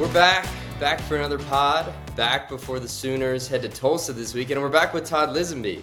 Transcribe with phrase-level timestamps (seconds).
[0.00, 0.48] We're back,
[0.80, 4.70] back for another pod, back before the Sooners head to Tulsa this weekend, and we're
[4.70, 5.82] back with Todd Lisenbee.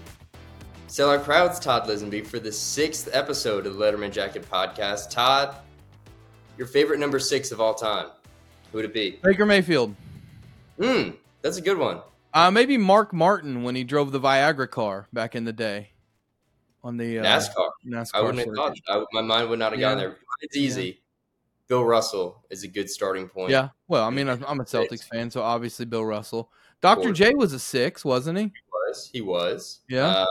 [0.87, 5.11] Sell our crowds, Todd Lisenbee, for the sixth episode of the Letterman Jacket podcast.
[5.11, 5.57] Todd,
[6.57, 8.07] your favorite number six of all time,
[8.71, 9.19] who would it be?
[9.21, 9.95] Baker Mayfield.
[10.81, 11.11] Hmm,
[11.43, 12.01] that's a good one.
[12.33, 15.91] Uh, maybe Mark Martin when he drove the Viagra car back in the day
[16.83, 17.69] on the uh, NASCAR.
[17.85, 18.15] NASCAR.
[18.15, 18.75] I wouldn't have thought.
[18.87, 20.17] I, my mind would not have gone there.
[20.41, 21.01] It's easy.
[21.67, 23.51] Bill Russell is a good starting point.
[23.51, 26.51] Yeah, well, I mean, I'm a Celtics fan, so obviously Bill Russell.
[26.81, 27.11] Dr.
[27.11, 28.45] J was a six, wasn't he?
[28.45, 29.09] He was.
[29.13, 29.79] He was.
[29.89, 30.07] Yeah.
[30.07, 30.25] Uh,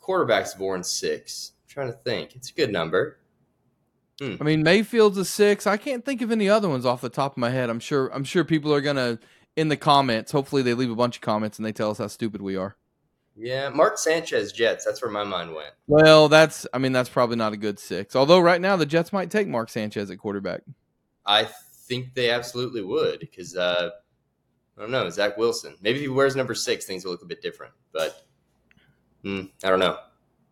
[0.00, 1.52] quarterbacks born six.
[1.62, 2.36] I'm trying to think.
[2.36, 3.18] It's a good number.
[4.22, 5.66] I mean, Mayfield's a six.
[5.66, 7.68] I can't think of any other ones off the top of my head.
[7.68, 8.08] I'm sure.
[8.14, 9.18] I'm sure people are gonna
[9.56, 10.32] in the comments.
[10.32, 12.76] Hopefully, they leave a bunch of comments and they tell us how stupid we are.
[13.36, 14.84] Yeah, Mark Sanchez Jets.
[14.84, 15.72] That's where my mind went.
[15.86, 16.66] Well, that's.
[16.72, 18.14] I mean, that's probably not a good six.
[18.14, 20.62] Although right now the Jets might take Mark Sanchez at quarterback.
[21.26, 21.48] I
[21.86, 23.90] think they absolutely would because uh,
[24.76, 25.76] I don't know Zach Wilson.
[25.80, 27.72] Maybe if he wears number six, things will look a bit different.
[27.92, 28.24] But
[29.22, 29.98] hmm, I don't know.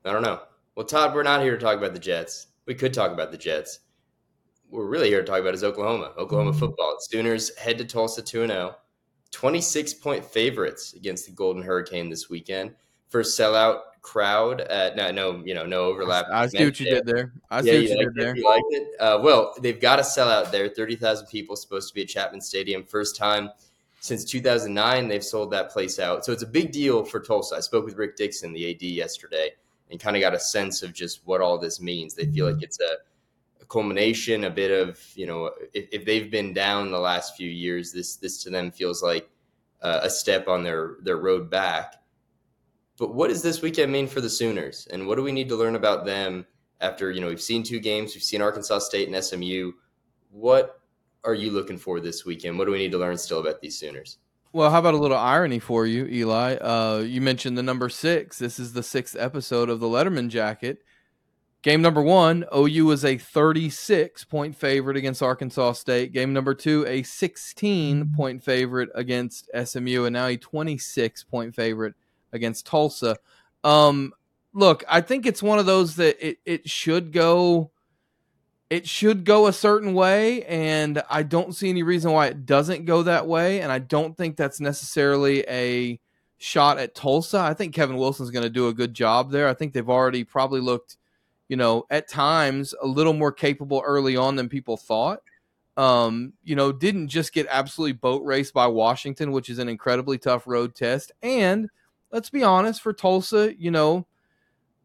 [0.05, 0.41] I don't know.
[0.75, 2.49] Well, Todd, we're not here to talk about the Jets.
[2.67, 3.81] We could talk about the Jets.
[4.71, 6.13] We're really here to talk about is Oklahoma.
[6.17, 6.97] Oklahoma football.
[7.01, 8.77] Sooners head to Tulsa two and zero.
[9.33, 12.75] 26 point favorites against the Golden Hurricane this weekend
[13.09, 14.61] for sellout crowd.
[14.63, 16.27] At, no, no, you know, no overlap.
[16.31, 17.33] I see what you did there.
[17.51, 18.37] I see Yeah, what you you did there.
[18.37, 19.01] You liked it?
[19.01, 20.69] Uh, well, they've got a sellout there.
[20.69, 22.85] Thirty thousand people supposed to be at Chapman Stadium.
[22.85, 23.51] First time
[24.01, 26.25] since 2009 they've sold that place out.
[26.25, 27.55] So it's a big deal for Tulsa.
[27.55, 29.53] I spoke with Rick Dickson, the AD, yesterday,
[29.93, 32.13] and kind of got a sense of just what all this means.
[32.13, 33.12] They feel like it's a, a
[33.73, 37.91] culmination, a bit of you know, if, if they've been down the last few years,
[37.91, 39.29] this this to them feels like
[39.81, 41.95] uh, a step on their their road back.
[42.99, 45.57] But what does this weekend mean for the Sooners, and what do we need to
[45.57, 46.47] learn about them
[46.83, 49.73] after you know we've seen two games, we've seen Arkansas State and SMU.
[50.31, 50.81] What
[51.25, 52.59] are you looking for this weekend?
[52.59, 54.19] What do we need to learn still about these Sooners?
[54.53, 56.57] Well, how about a little irony for you, Eli?
[56.57, 58.39] Uh, you mentioned the number six.
[58.39, 60.83] This is the sixth episode of the Letterman Jacket.
[61.63, 66.13] Game number one, OU was a 36 point favorite against Arkansas State.
[66.13, 71.95] Game number two, a 16 point favorite against SMU, and now a 26 point favorite
[72.33, 73.17] against Tulsa.
[73.63, 74.13] Um,
[74.53, 77.71] look, I think it's one of those that it, it should go
[78.69, 82.87] it should go a certain way and i don't see any reason why it doesn't
[82.87, 86.01] go that way and i don't think that's necessarily a
[86.39, 89.53] shot at tulsa i think kevin wilson's going to do a good job there i
[89.53, 90.97] think they've already probably looked
[91.53, 95.21] you know at times a little more capable early on than people thought
[95.77, 100.17] um, you know didn't just get absolutely boat raced by washington which is an incredibly
[100.17, 101.69] tough road test and
[102.11, 104.07] let's be honest for tulsa you know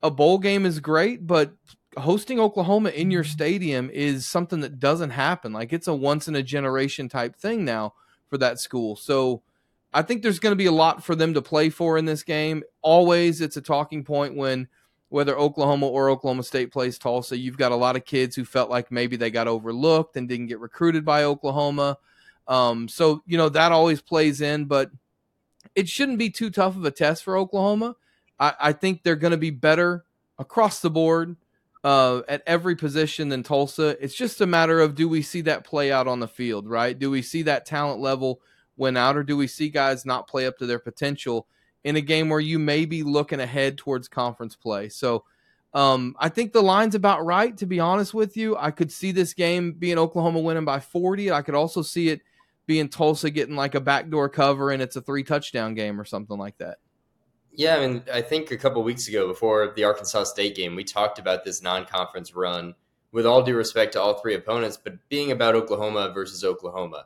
[0.04, 1.54] a bowl game is great but
[1.98, 5.52] hosting Oklahoma in your stadium is something that doesn't happen.
[5.52, 7.96] Like it's a once in a generation type thing now
[8.28, 8.96] for that school.
[8.96, 9.42] So
[9.96, 12.22] I think there's going to be a lot for them to play for in this
[12.22, 12.62] game.
[12.84, 14.68] Always it's a talking point when
[15.10, 18.70] whether Oklahoma or Oklahoma State plays Tulsa, you've got a lot of kids who felt
[18.70, 21.98] like maybe they got overlooked and didn't get recruited by Oklahoma.
[22.48, 24.92] Um, so, you know, that always plays in, but
[25.76, 27.96] it shouldn't be too tough of a test for Oklahoma.
[28.40, 30.06] I, I think they're going to be better
[30.38, 31.36] across the board
[31.84, 34.02] uh, at every position than Tulsa.
[34.04, 36.98] It's just a matter of do we see that play out on the field, right?
[36.98, 38.42] Do we see that talent level
[38.76, 41.48] win out, or do we see guys not play up to their potential
[41.88, 44.90] in a game where you may be looking ahead towards conference play?
[44.90, 45.24] So
[45.74, 48.58] um, I think the line's about right, to be honest with you.
[48.58, 51.32] I could see this game being Oklahoma winning by 40.
[51.32, 52.22] I could also see it
[52.66, 56.38] being Tulsa getting like a backdoor cover and it's a three touchdown game or something
[56.38, 56.78] like that.
[57.54, 60.84] Yeah, I mean, I think a couple weeks ago, before the Arkansas State game, we
[60.84, 62.76] talked about this non-conference run.
[63.14, 67.06] With all due respect to all three opponents, but being about Oklahoma versus Oklahoma,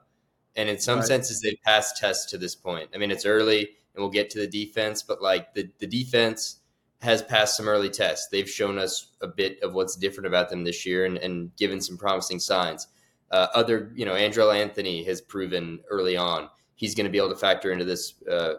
[0.55, 1.07] and in some Right.
[1.07, 2.89] senses, they've passed tests to this point.
[2.93, 6.59] I mean, it's early, and we'll get to the defense, but like the the defense
[7.02, 8.28] has passed some early tests.
[8.31, 11.82] They've shown us a bit of what's different about them this year, and, and given
[11.82, 12.88] some promising signs.
[13.32, 16.49] Uh, other, you know, Andrel Anthony has proven early on
[16.82, 18.55] he's going to be able to factor into this uh,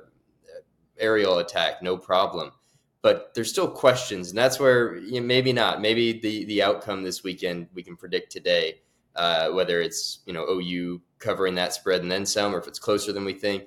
[0.96, 2.52] aerial attack, no problem.
[3.02, 5.80] But there's still questions, and that's where you know, maybe not.
[5.80, 8.80] Maybe the the outcome this weekend we can predict today,
[9.16, 12.78] uh, whether it's you know OU covering that spread and then some, or if it's
[12.78, 13.66] closer than we think.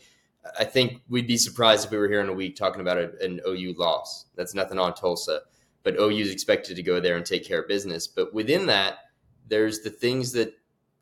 [0.59, 3.41] I think we'd be surprised if we were here in a week talking about an
[3.47, 4.25] OU loss.
[4.35, 5.41] That's nothing on Tulsa,
[5.83, 8.07] but OU is expected to go there and take care of business.
[8.07, 8.95] But within that,
[9.47, 10.53] there's the things that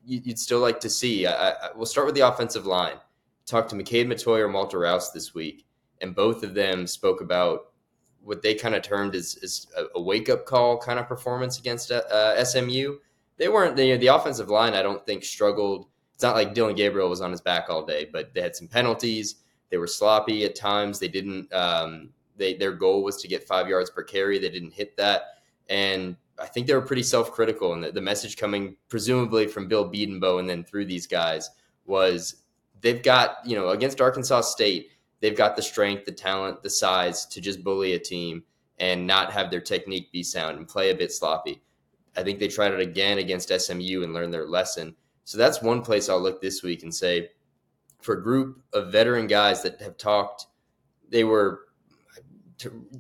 [0.06, 1.26] you- you'd still like to see.
[1.26, 2.98] I, I, we'll start with the offensive line.
[3.46, 5.66] Talked to McCade Mettauer or Walter Rouse this week,
[6.02, 7.72] and both of them spoke about
[8.22, 11.60] what they kind of termed as, as a, a wake up call kind of performance
[11.60, 12.98] against uh, SMU.
[13.38, 14.74] They weren't the the offensive line.
[14.74, 18.10] I don't think struggled it's not like Dillon Gabriel was on his back all day,
[18.12, 19.36] but they had some penalties.
[19.70, 21.00] They were sloppy at times.
[21.00, 21.52] They didn't.
[21.54, 24.40] Um, they their goal was to get five yards per carry.
[24.40, 25.40] They didn't hit that,
[25.70, 27.74] and I think they were pretty self critical.
[27.74, 31.50] And the, the message coming presumably from Bill Bedenbaugh and then through these guys
[31.86, 32.44] was
[32.82, 34.90] they've got you know against Arkansas State
[35.24, 38.44] they've got the strength, the talent, the size to just bully a team
[38.80, 41.62] and not have their technique be sound and play a bit sloppy.
[42.18, 44.94] I think they tried it again against SMU and learned their lesson.
[45.24, 47.30] So that's one place I'll look this week and say,
[48.02, 50.48] for a group of veteran guys that have talked,
[51.10, 51.62] they were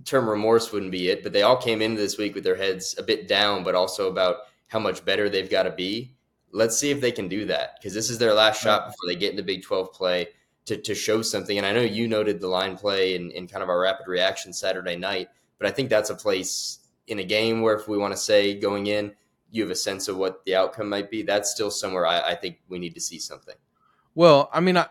[0.05, 2.95] term remorse wouldn't be it, but they all came into this week with their heads
[2.97, 4.37] a bit down, but also about
[4.67, 6.15] how much better they've got to be.
[6.51, 9.15] Let's see if they can do that because this is their last shot before they
[9.15, 10.27] get into Big 12 play
[10.65, 11.57] to, to show something.
[11.57, 14.53] And I know you noted the line play in, in kind of our rapid reaction
[14.53, 18.13] Saturday night, but I think that's a place in a game where if we want
[18.13, 19.13] to say going in,
[19.53, 21.21] you have a sense of what the outcome might be.
[21.21, 23.53] That's still somewhere I, I think we need to see something.
[24.15, 24.87] Well, I mean, I,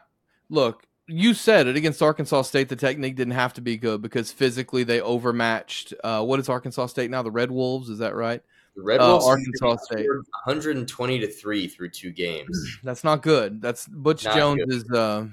[0.49, 2.69] look, you said it against Arkansas State.
[2.69, 5.95] The technique didn't have to be good because physically they overmatched.
[6.05, 7.23] Uh, what is Arkansas State now?
[7.23, 8.41] The Red Wolves, is that right?
[8.77, 12.79] The Red Wolves, uh, Arkansas State, 120 to three through two games.
[12.85, 13.61] That's not good.
[13.61, 14.75] That's Butch not Jones good.
[14.75, 14.91] is.
[14.91, 15.27] Uh,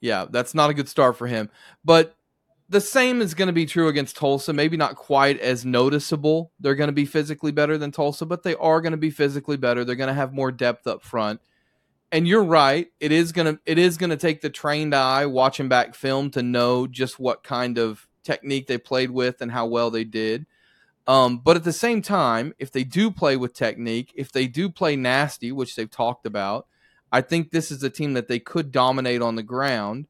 [0.00, 1.48] yeah, that's not a good start for him.
[1.84, 2.16] But
[2.74, 4.52] the same is going to be true against Tulsa.
[4.52, 6.50] Maybe not quite as noticeable.
[6.58, 9.56] They're going to be physically better than Tulsa, but they are going to be physically
[9.56, 9.84] better.
[9.84, 11.40] They're going to have more depth up front.
[12.10, 12.88] And you're right.
[12.98, 16.86] It is gonna it is gonna take the trained eye watching back film to know
[16.86, 20.46] just what kind of technique they played with and how well they did.
[21.08, 24.68] Um, but at the same time, if they do play with technique, if they do
[24.68, 26.66] play nasty, which they've talked about,
[27.10, 30.06] I think this is a team that they could dominate on the ground,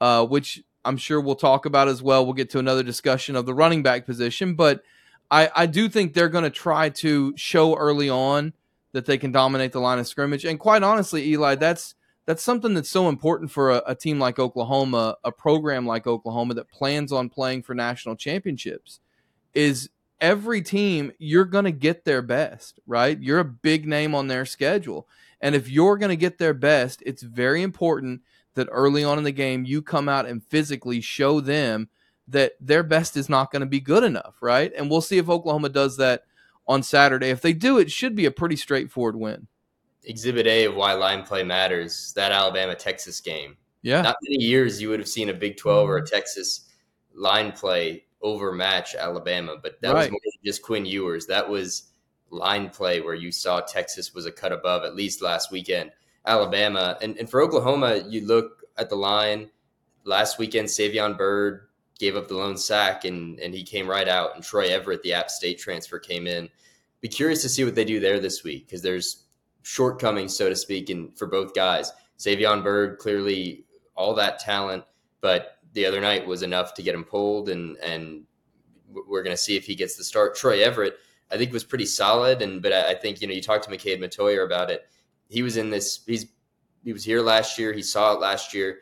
[0.00, 2.24] uh, which I'm sure we'll talk about as well.
[2.24, 4.82] We'll get to another discussion of the running back position, but
[5.30, 8.52] I, I do think they're going to try to show early on
[8.92, 10.44] that they can dominate the line of scrimmage.
[10.44, 11.94] And quite honestly, Eli, that's
[12.26, 16.54] that's something that's so important for a, a team like Oklahoma, a program like Oklahoma
[16.54, 19.00] that plans on playing for national championships.
[19.52, 19.90] Is
[20.20, 23.20] every team you're going to get their best, right?
[23.20, 25.06] You're a big name on their schedule.
[25.40, 28.22] And if you're going to get their best, it's very important
[28.54, 31.88] that early on in the game you come out and physically show them
[32.28, 34.72] that their best is not going to be good enough, right?
[34.76, 36.24] And we'll see if Oklahoma does that
[36.66, 37.28] on Saturday.
[37.28, 39.46] If they do, it should be a pretty straightforward win.
[40.04, 43.56] Exhibit A of why line play matters that Alabama Texas game.
[43.82, 44.02] Yeah.
[44.02, 46.70] Not many years you would have seen a Big 12 or a Texas
[47.14, 50.00] line play overmatch Alabama, but that right.
[50.00, 51.26] was more than just Quinn Ewers.
[51.26, 51.90] That was
[52.30, 55.90] line play where you saw Texas was a cut above at least last weekend.
[56.26, 59.50] Alabama and, and for Oklahoma, you look at the line
[60.04, 60.68] last weekend.
[60.68, 61.68] Savion Byrd
[61.98, 64.34] gave up the lone sack and and he came right out.
[64.34, 66.48] And Troy Everett, the App State transfer, came in.
[67.00, 69.24] Be curious to see what they do there this week because there's
[69.62, 71.92] shortcomings, so to speak, in for both guys.
[72.18, 74.84] Savion Byrd, clearly all that talent,
[75.20, 78.24] but the other night was enough to get him pulled, and and
[78.88, 80.36] we're going to see if he gets the start.
[80.36, 80.96] Troy Everett
[81.30, 82.42] I think was pretty solid.
[82.42, 84.86] And but I think you know you talked to McCade Mettauer about it.
[85.28, 86.00] He was in this.
[86.06, 86.26] He's
[86.84, 87.72] he was here last year.
[87.72, 88.80] He saw it last year.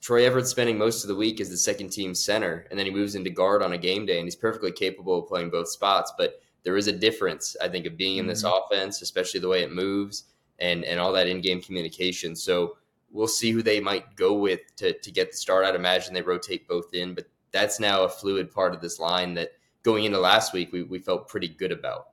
[0.00, 2.92] Troy Everett spending most of the week as the second team center, and then he
[2.92, 6.12] moves into guard on a game day, and he's perfectly capable of playing both spots.
[6.16, 8.74] But there is a difference, I think, of being in this mm-hmm.
[8.74, 10.24] offense, especially the way it moves
[10.58, 12.34] and and all that in game communication.
[12.34, 12.76] So
[13.10, 15.64] we'll see who they might go with to to get the start.
[15.64, 19.34] I'd imagine they rotate both in, but that's now a fluid part of this line
[19.34, 22.09] that going into last week, we, we felt pretty good about.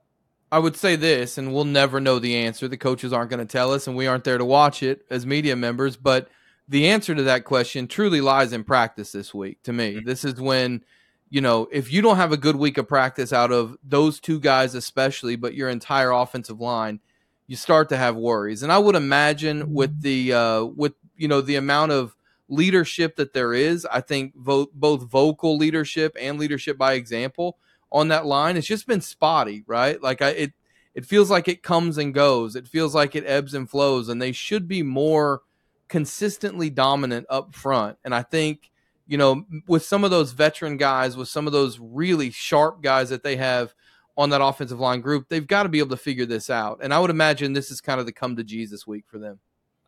[0.50, 2.68] I would say this, and we'll never know the answer.
[2.68, 5.26] The coaches aren't going to tell us, and we aren't there to watch it as
[5.26, 5.96] media members.
[5.96, 6.28] But
[6.68, 9.96] the answer to that question truly lies in practice this week to me.
[9.96, 10.06] Mm-hmm.
[10.06, 10.84] This is when,
[11.28, 14.40] you know, if you don't have a good week of practice out of those two
[14.40, 17.00] guys, especially, but your entire offensive line,
[17.46, 18.62] you start to have worries.
[18.62, 22.14] And I would imagine with the, uh, with, you know, the amount of
[22.48, 23.86] leadership that there is.
[23.90, 27.58] I think vo- both vocal leadership and leadership by example
[27.90, 28.56] on that line.
[28.56, 30.02] It's just been spotty, right?
[30.02, 30.52] Like I, it,
[30.94, 32.56] it feels like it comes and goes.
[32.56, 35.42] It feels like it ebbs and flows, and they should be more
[35.88, 37.98] consistently dominant up front.
[38.04, 38.70] And I think
[39.06, 43.10] you know with some of those veteran guys, with some of those really sharp guys
[43.10, 43.74] that they have
[44.16, 46.80] on that offensive line group, they've got to be able to figure this out.
[46.82, 49.38] And I would imagine this is kind of the come to Jesus week for them.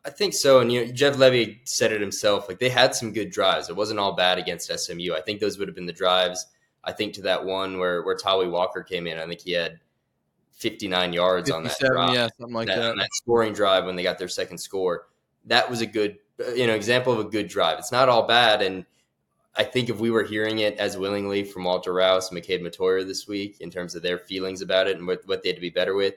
[0.03, 0.59] I think so.
[0.61, 2.47] And you know, Jeff Lebby said it himself.
[2.47, 3.69] Like they had some good drives.
[3.69, 5.13] It wasn't all bad against SMU.
[5.13, 6.47] I think those would have been the drives.
[6.83, 9.17] I think to that one where where Tawee Walker came in.
[9.17, 9.79] I think he had
[10.61, 12.13] 59 yards on that drive.
[12.13, 12.95] Yeah, something like that, that.
[12.95, 15.07] that scoring drive when they got their second score.
[15.45, 16.19] That was a good,
[16.55, 17.79] you know, example of a good drive.
[17.79, 18.61] It's not all bad.
[18.61, 18.85] And
[19.55, 23.05] I think if we were hearing it as willingly from Walter Rouse and McCade Mettauer
[23.05, 25.61] this week in terms of their feelings about it and what, what they had to
[25.61, 26.13] be better with,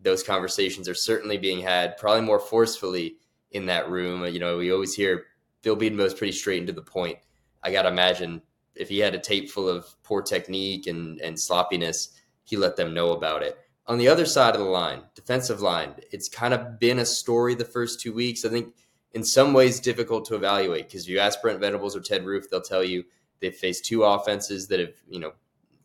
[0.00, 3.16] those conversations are certainly being had, probably more forcefully
[3.52, 4.24] in that room.
[4.26, 5.26] You know, we always hear
[5.62, 7.18] Bill Bedenbaugh's pretty straight and to the point.
[7.62, 8.42] I got to imagine
[8.80, 12.94] if he had a tape full of poor technique and, and sloppiness, he let them
[12.94, 13.58] know about it.
[13.86, 17.54] On the other side of the line, defensive line, it's kind of been a story
[17.54, 18.44] the first two weeks.
[18.44, 18.74] I think
[19.12, 22.48] in some ways difficult to evaluate because if you ask Brent Venables or Ted Roof,
[22.48, 23.04] they'll tell you
[23.40, 25.32] they've faced two offenses that have, you know,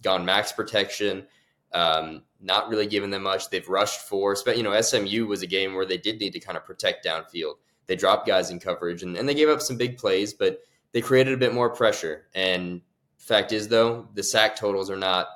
[0.02, 1.26] gone max protection,
[1.74, 3.50] um, not really given them much.
[3.50, 6.40] They've rushed for, but you know, SMU was a game where they did need to
[6.40, 7.56] kind of protect downfield.
[7.88, 10.62] They dropped guys in coverage and, and they gave up some big plays, but
[10.96, 12.28] they created a bit more pressure.
[12.36, 12.80] And
[13.18, 15.28] fact is, though, the sack totals are not,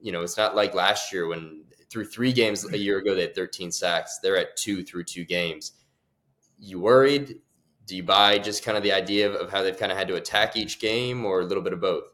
[0.00, 3.20] you know, it's not like last year when through three games a year ago they
[3.20, 4.18] had 13 sacks.
[4.20, 5.70] They're at two through two games.
[6.58, 7.36] You worried?
[7.86, 10.08] Do you buy just kind of the idea of, of how they've kind of had
[10.08, 12.06] to attack each game, or a little bit of both?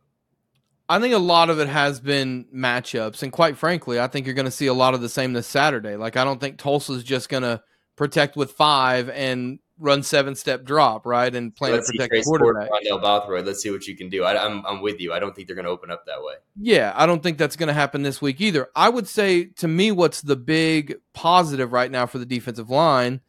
[0.86, 4.34] I think a lot of it has been matchups, and quite frankly, I think you're
[4.34, 5.96] going to see a lot of the same this Saturday.
[5.96, 7.62] Like I don't think Tulsa's just going to
[7.96, 11.34] protect with five and run seven step drop, right?
[11.34, 12.68] And plan Let's to protect the quarterback.
[12.70, 13.46] Rondell Bothroyd.
[13.46, 14.22] Let's see what you can do.
[14.22, 15.12] I, am I'm, I'm with you.
[15.12, 16.34] I don't think they're going to open up that way.
[16.60, 18.68] Yeah, I don't think that's going to happen this week either.
[18.76, 23.20] I would say to me, what's the big positive right now for the defensive line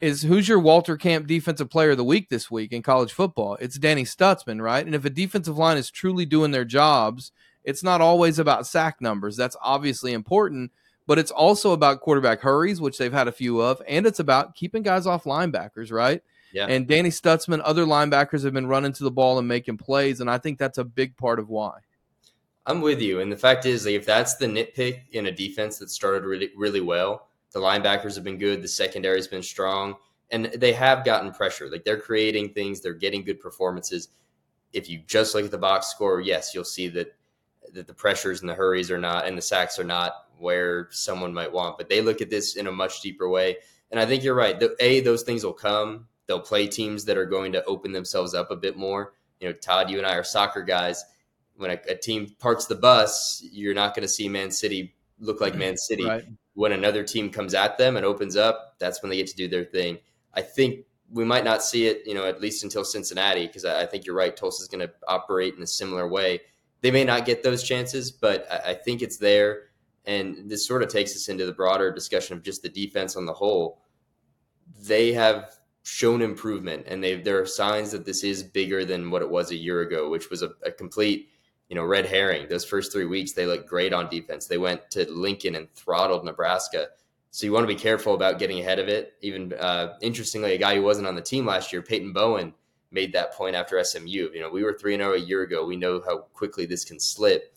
[0.00, 3.56] is who's your Walter Camp defensive player of the week this week in college football?
[3.60, 4.84] It's Danny Stutsman, right?
[4.84, 7.32] And if a defensive line is truly doing their jobs,
[7.64, 9.36] it's not always about sack numbers.
[9.36, 10.70] That's obviously important
[11.08, 14.54] but it's also about quarterback hurries, which they've had a few of, and it's about
[14.54, 16.22] keeping guys off linebackers, right?
[16.52, 16.66] Yeah.
[16.66, 20.30] And Danny Stutsman, other linebackers have been running to the ball and making plays, and
[20.30, 21.78] I think that's a big part of why.
[22.66, 25.78] I'm with you, and the fact is, like, if that's the nitpick in a defense
[25.78, 29.94] that started really, really well, the linebackers have been good, the secondary has been strong,
[30.30, 31.70] and they have gotten pressure.
[31.70, 34.08] Like they're creating things, they're getting good performances.
[34.74, 37.14] If you just look at the box score, yes, you'll see that
[37.72, 41.34] that the pressures and the hurries are not, and the sacks are not where someone
[41.34, 41.78] might want.
[41.78, 43.56] But they look at this in a much deeper way.
[43.90, 44.58] And I think you're right.
[44.58, 46.06] The, a, those things will come.
[46.26, 49.14] They'll play teams that are going to open themselves up a bit more.
[49.40, 51.04] You know, Todd, you and I are soccer guys.
[51.56, 55.40] When a, a team parks the bus, you're not going to see Man City look
[55.40, 56.04] like Man City.
[56.04, 56.24] Right.
[56.54, 59.48] When another team comes at them and opens up, that's when they get to do
[59.48, 59.98] their thing.
[60.34, 63.82] I think we might not see it, you know, at least until Cincinnati, because I,
[63.82, 64.36] I, think you're right.
[64.36, 66.40] Tulsa's going to operate in a similar way.
[66.80, 69.67] They may not get those chances, but I, I think it's there.
[70.08, 73.26] And this sort of takes us into the broader discussion of just the defense on
[73.26, 73.82] the whole.
[74.80, 79.20] They have shown improvement, and they there are signs that this is bigger than what
[79.20, 81.28] it was a year ago, which was a, a complete
[81.68, 82.48] you know red herring.
[82.48, 84.46] Those first three weeks, they looked great on defense.
[84.46, 86.88] They went to Lincoln and throttled Nebraska.
[87.30, 89.12] So you want to be careful about getting ahead of it.
[89.20, 92.54] Even uh, interestingly, a guy who wasn't on the team last year, Peyton Bowen,
[92.90, 94.30] made that point after SMU.
[94.32, 95.66] You know, we were three and zero oh a year ago.
[95.66, 97.54] We know how quickly this can slip,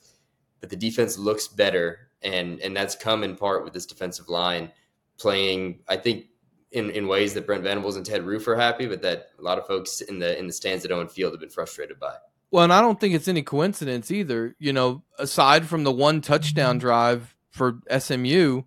[0.59, 4.71] but the defense looks better and and that's come in part with this defensive line
[5.17, 5.79] playing.
[5.87, 6.25] I think
[6.71, 9.57] in, in ways that Brent Venables and Ted Roof are happy, but that a lot
[9.57, 12.13] of folks in the in the stands at Owen Field have been frustrated by.
[12.51, 14.55] Well, and I don't think it's any coincidence either.
[14.59, 18.63] You know, aside from the one touchdown drive for SMU,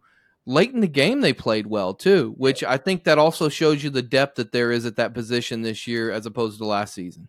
[0.47, 3.91] late in the game they played well too, which I think that also shows you
[3.91, 7.29] the depth that there is at that position this year as opposed to last season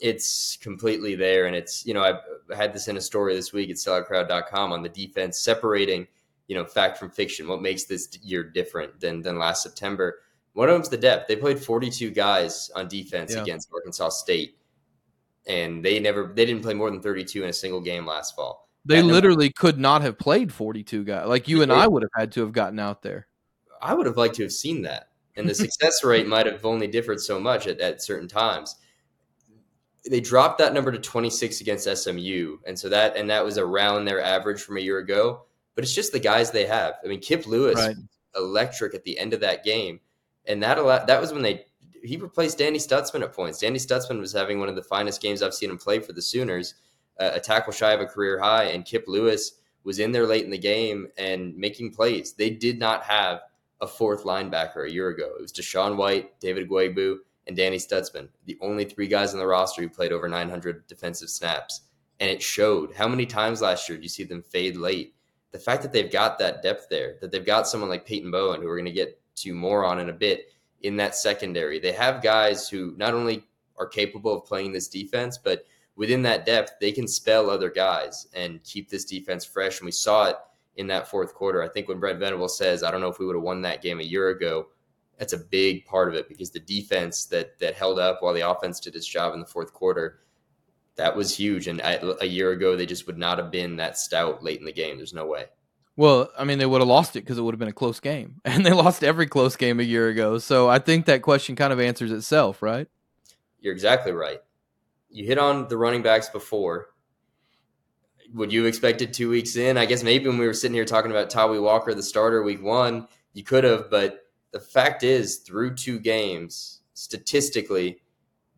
[0.00, 1.46] it's completely there.
[1.46, 4.82] And it's, you know, I had this in a story this week at selloutcrowd.com on
[4.82, 6.06] the defense separating,
[6.48, 7.48] you know, fact from fiction.
[7.48, 10.20] What makes this year different than, than last September?
[10.52, 11.28] One of them's the depth.
[11.28, 13.42] They played 42 guys on defense yeah.
[13.42, 14.56] against Arkansas State,
[15.48, 18.68] and they never, they didn't play more than 32 in a single game last fall.
[18.84, 21.26] They that literally number, could not have played 42 guys.
[21.26, 23.26] Like you and I would have had to have gotten out there.
[23.80, 25.08] I would have liked to have seen that.
[25.36, 28.76] And the success rate might have only differed so much at, at certain times
[30.08, 34.04] they dropped that number to 26 against SMU, and so that and that was around
[34.04, 35.42] their average from a year ago.
[35.74, 36.94] But it's just the guys they have.
[37.04, 37.96] I mean, Kip Lewis, right.
[38.36, 40.00] electric at the end of that game,
[40.46, 41.64] and that allowed, that was when they
[42.02, 43.58] he replaced Danny Stutsman at points.
[43.58, 46.20] Danny Stutsman was having one of the finest games I've seen him play for the
[46.20, 46.74] Sooners,
[47.18, 49.52] uh, a tackle shy of a career high, and Kip Lewis
[49.84, 52.34] was in there late in the game and making plays.
[52.34, 53.40] They did not have
[53.80, 55.32] a fourth linebacker a year ago.
[55.38, 59.46] It was DaShaun White, David Ugwoegbu, and Danny Stutsman, the only three guys on the
[59.46, 61.82] roster who played over 900 defensive snaps.
[62.20, 62.94] And it showed.
[62.94, 65.14] How many times last year do you see them fade late?
[65.50, 68.60] The fact that they've got that depth there, that they've got someone like Peyton Bowen,
[68.60, 71.78] who we're going to get to more on in a bit, in that secondary.
[71.78, 73.44] They have guys who not only
[73.78, 75.64] are capable of playing this defense, but
[75.96, 79.80] within that depth, they can spell other guys and keep this defense fresh.
[79.80, 80.36] And we saw it
[80.76, 81.62] in that fourth quarter.
[81.62, 83.82] I think when Brent Venable says, I don't know if we would have won that
[83.82, 84.68] game a year ago,
[85.18, 88.48] that's a big part of it because the defense that that held up while the
[88.48, 90.20] offense did its job in the fourth quarter,
[90.96, 91.68] that was huge.
[91.68, 94.72] And a year ago, they just would not have been that stout late in the
[94.72, 94.96] game.
[94.96, 95.46] There's no way.
[95.96, 98.00] Well, I mean, they would have lost it because it would have been a close
[98.00, 100.38] game, and they lost every close game a year ago.
[100.38, 102.88] So I think that question kind of answers itself, right?
[103.60, 104.40] You're exactly right.
[105.10, 106.88] You hit on the running backs before.
[108.34, 109.78] Would you expect it two weeks in?
[109.78, 112.60] I guess maybe when we were sitting here talking about Tawee Walker, the starter, week
[112.60, 113.90] one, you could have.
[113.90, 114.23] But
[114.54, 118.00] the fact is, through two games, statistically,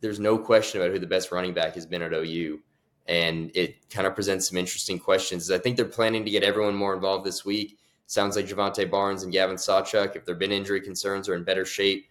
[0.02, 2.60] there's no question about who the best running back has been at OU
[3.08, 5.50] and it kind of presents some interesting questions.
[5.50, 7.78] I think they're planning to get everyone more involved this week.
[8.06, 11.44] Sounds like Jovantae Barnes and Gavin Sawchuk, if there have been injury concerns, are in
[11.44, 12.10] better shape.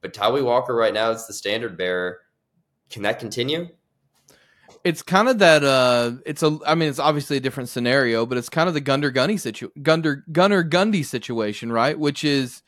[0.00, 2.18] But Tawee Walker right now is the standard bearer.
[2.90, 3.68] Can that continue?
[4.82, 5.62] It's kind of that.
[5.62, 6.58] Uh, it's a.
[6.66, 9.70] I mean, it's obviously a different scenario, but it's kind of the Gunner Gunny situ
[9.80, 11.96] Gunner Gundy situation, right?
[11.98, 12.62] Which is,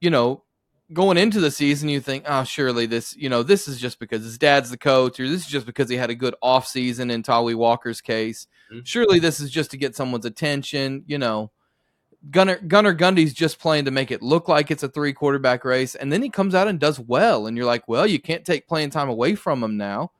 [0.00, 0.44] you know,
[0.92, 4.24] going into the season, you think, oh, surely this, you know, this is just because
[4.24, 7.10] his dad's the coach, or this is just because he had a good off season
[7.10, 8.46] in Tawee Walker's case.
[8.72, 8.80] Mm-hmm.
[8.84, 11.50] Surely this is just to get someone's attention, you know.
[12.30, 15.94] Gunner Gunner Gundy's just playing to make it look like it's a three quarterback race,
[15.94, 18.66] and then he comes out and does well, and you're like, well, you can't take
[18.66, 20.10] playing time away from him now.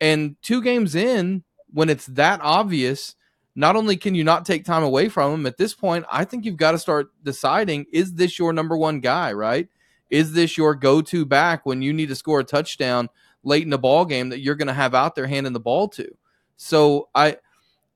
[0.00, 3.14] And two games in, when it's that obvious,
[3.58, 6.44] not only can you not take time away from him at this point, I think
[6.44, 9.32] you've got to start deciding: is this your number one guy?
[9.32, 9.68] Right?
[10.10, 13.08] Is this your go-to back when you need to score a touchdown
[13.42, 15.88] late in the ball game that you're going to have out there handing the ball
[15.88, 16.08] to?
[16.56, 17.38] So I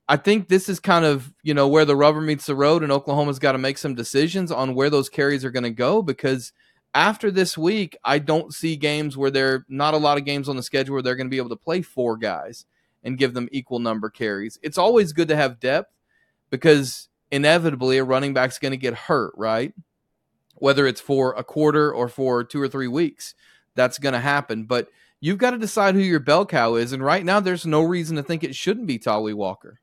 [0.08, 2.90] I think this is kind of, you know, where the rubber meets the road and
[2.90, 6.52] Oklahoma's got to make some decisions on where those carries are going to go because
[6.92, 10.56] after this week, I don't see games where there not a lot of games on
[10.56, 12.66] the schedule where they're going to be able to play four guys
[13.04, 14.58] and give them equal number carries.
[14.62, 15.92] It's always good to have depth
[16.50, 19.72] because inevitably a running back's going to get hurt, right?
[20.62, 23.34] whether it's for a quarter or for two or three weeks.
[23.74, 24.62] That's going to happen.
[24.62, 24.86] But
[25.18, 26.92] you've got to decide who your bell cow is.
[26.92, 29.80] And right now, there's no reason to think it shouldn't be Tawee Walker.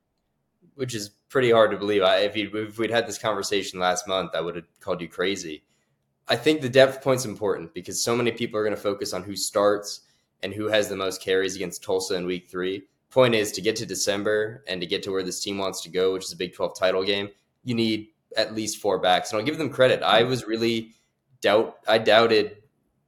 [0.76, 2.02] Which is pretty hard to believe.
[2.02, 5.64] I, if, if we'd had this conversation last month, I would have called you crazy.
[6.28, 9.22] I think the depth point's important because so many people are going to focus on
[9.22, 10.00] who starts
[10.42, 12.84] and who has the most carries against Tulsa in week three.
[13.10, 15.88] Point is to get to December and to get to where this team wants to
[15.88, 17.28] go, which is a Big 12 title game,
[17.64, 20.02] you need at least four backs, and I'll give them credit.
[20.02, 20.92] I was really
[21.40, 22.58] doubt I doubted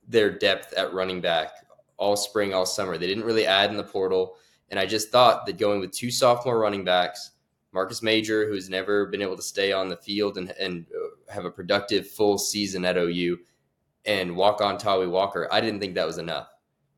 [0.09, 1.53] their depth at running back
[1.97, 2.99] all spring, all summer.
[2.99, 4.37] They didn't really add in the portal,
[4.71, 7.31] and I just thought that going with two sophomore running backs,
[7.73, 10.87] Marcus Major, who's never been able to stay on the field and, and
[11.29, 13.39] have a productive full season at OU,
[14.05, 16.49] and walk on Tawee Walker, I didn't think that was enough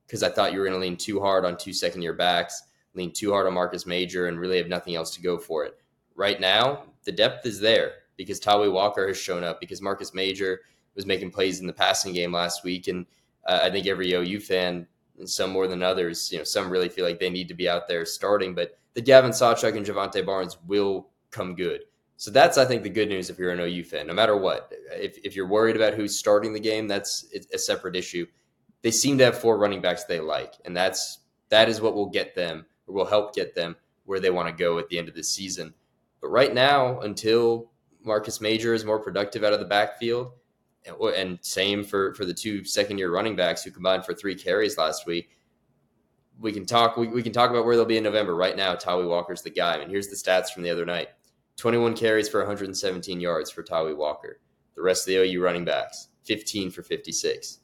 [0.06, 2.62] because I thought you were going to lean too hard on two second year backs,
[2.94, 5.78] lean too hard on Marcus Major, and really have nothing else to go for it.
[6.14, 10.60] Right now, the depth is there because Tawee Walker has shown up, because Marcus Major
[10.94, 12.88] was making plays in the passing game last week.
[12.88, 13.06] And
[13.46, 14.86] uh, I think every OU fan,
[15.24, 17.88] some more than others, you know, some really feel like they need to be out
[17.88, 21.80] there starting, but the Gavin Sawchuk and Jovantae Barnes will come good.
[22.16, 24.72] So that's, I think, the good news if you're an OU fan, no matter what.
[24.92, 28.26] If, if you're worried about who's starting the game, that's a separate issue.
[28.82, 32.10] They seem to have four running backs they like, and that's that is what will
[32.10, 35.08] get them or will help get them where they want to go at the end
[35.08, 35.72] of the season.
[36.20, 37.70] But right now, until
[38.04, 40.32] Marcus Major is more productive out of the backfield.
[40.86, 44.76] And same for, for the two second year running backs who combined for three carries
[44.76, 45.38] last week.
[46.38, 48.36] We can talk we, we can talk about where they'll be in November.
[48.36, 49.74] Right now, Tawee Walker's the guy.
[49.74, 51.08] I mean, here's the stats from the other night.
[51.56, 54.40] 21 carries for 117 yards for Tawee Walker.
[54.74, 57.60] The rest of the OU running backs, 15 for 56.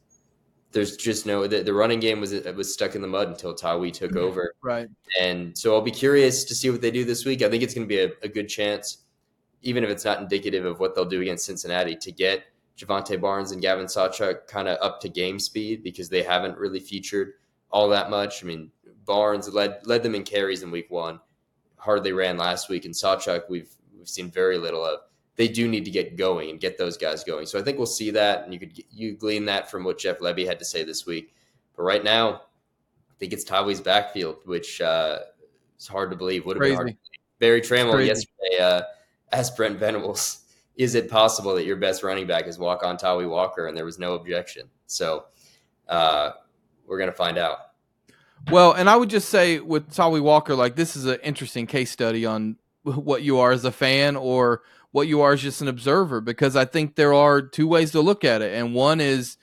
[0.73, 3.93] There's just no the, the running game was was stuck in the mud until Tawee
[3.93, 4.55] took over.
[4.63, 4.89] Right.
[5.21, 7.43] And so I'll be curious to see what they do this week.
[7.43, 8.99] I think it's going to be a, a good chance
[9.63, 12.45] even if it's not indicative of what they'll do against Cincinnati, to get
[12.79, 16.81] Jovantae Barnes and Gavin Sawchuk kind of up to game speed because they haven't really
[16.81, 17.35] featured
[17.71, 18.43] all that much.
[18.43, 18.71] I mean,
[19.05, 21.21] Barnes led led them in carries in week one,
[21.77, 25.01] hardly ran last week, and Sawchuk we've we've seen very little of.
[25.41, 27.47] They do need to get going and get those guys going.
[27.47, 30.19] So I think we'll see that, and you could you glean that from what Jeff
[30.19, 31.35] Lebby had to say this week.
[31.75, 35.21] But right now, I think it's Tawee's backfield, which uh,
[35.79, 36.45] is hard to believe.
[36.45, 36.97] Would have been hard.
[37.39, 38.59] Barry Trammell yesterday.
[38.61, 38.83] Uh,
[39.33, 40.41] asked Brent Venables,
[40.77, 43.67] is it possible that your best running back is walk on Tawee Walker?
[43.67, 44.69] And there was no objection.
[44.89, 45.25] So
[45.89, 46.33] uh,
[46.87, 47.61] we're going to find out.
[48.51, 51.91] Well, and I would just say with Tawee Walker, like this is an interesting case
[51.91, 54.63] study on what you are as a fan or
[54.93, 58.01] what you are as just an observer, because I think there are two ways to
[58.01, 58.55] look at it.
[58.55, 59.37] And one is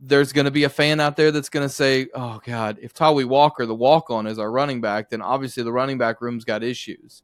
[0.00, 2.94] there's going to be a fan out there that's going to say, oh, God, if
[2.94, 6.44] Tawee Walker, the walk on, is our running back, then obviously the running back room's
[6.44, 7.22] got issues.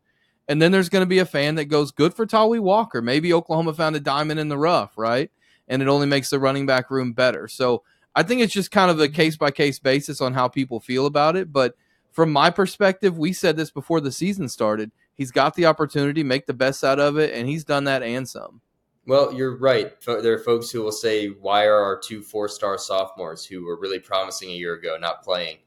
[0.48, 3.00] And then there's going to be a fan that goes, good for Tawee Walker.
[3.00, 5.30] Maybe Oklahoma found a diamond in the rough, right?
[5.68, 7.46] And it only makes the running back room better.
[7.48, 7.83] So
[8.14, 11.06] I think it's just kind of a case by case basis on how people feel
[11.06, 11.52] about it.
[11.52, 11.74] But
[12.11, 14.90] from my perspective, we said this before the season started.
[15.14, 18.29] He's got the opportunity, make the best out of it, and he's done that and
[18.29, 18.62] some.
[19.07, 20.01] Well, you're right.
[20.03, 23.79] There are folks who will say, why are our two four star sophomores who were
[23.79, 25.59] really promising a year ago not playing?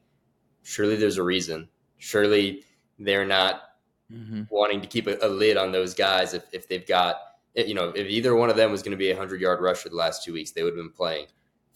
[0.62, 1.68] Surely there's a reason.
[1.98, 2.64] Surely
[2.98, 3.62] they're not
[4.10, 4.42] mm-hmm.
[4.50, 7.16] wanting to keep a, a, lid on those guys if, if they've got,
[7.54, 9.88] you know, if either one of them was going to be a 100 yard rusher
[9.88, 11.26] the last two weeks, they would have been playing.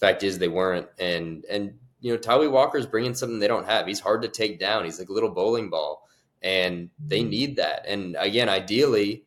[0.01, 0.87] Fact is, they weren't.
[0.99, 3.87] And, and, you know, Tawee Walker's bringing something they don't have.
[3.87, 4.85] He's hard to take down.
[4.85, 6.08] He's like a little bowling ball,
[6.43, 7.31] and they mm-hmm.
[7.31, 7.85] need that.
[7.87, 9.25] And again, ideally,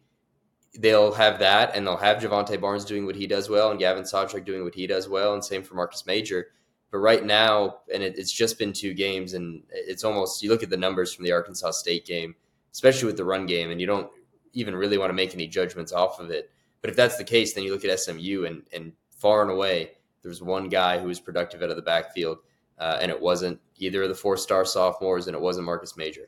[0.79, 4.03] they'll have that, and they'll have Jovantae Barnes doing what he does well, and Gavin
[4.03, 6.47] Sawchuk doing what he does well, and same for Marcus Major.
[6.91, 10.63] But right now, and it, it's just been two games, and it's almost you look
[10.63, 12.35] at the numbers from the Arkansas State game,
[12.71, 14.09] especially with the run game, and you don't
[14.53, 16.51] even really want to make any judgments off of it.
[16.81, 19.91] But if that's the case, then you look at SMU, and and far and away,
[20.23, 22.39] there's one guy who was productive out of the backfield,
[22.77, 26.27] uh, and it wasn't either of the four star sophomores, and it wasn't Marcus Major.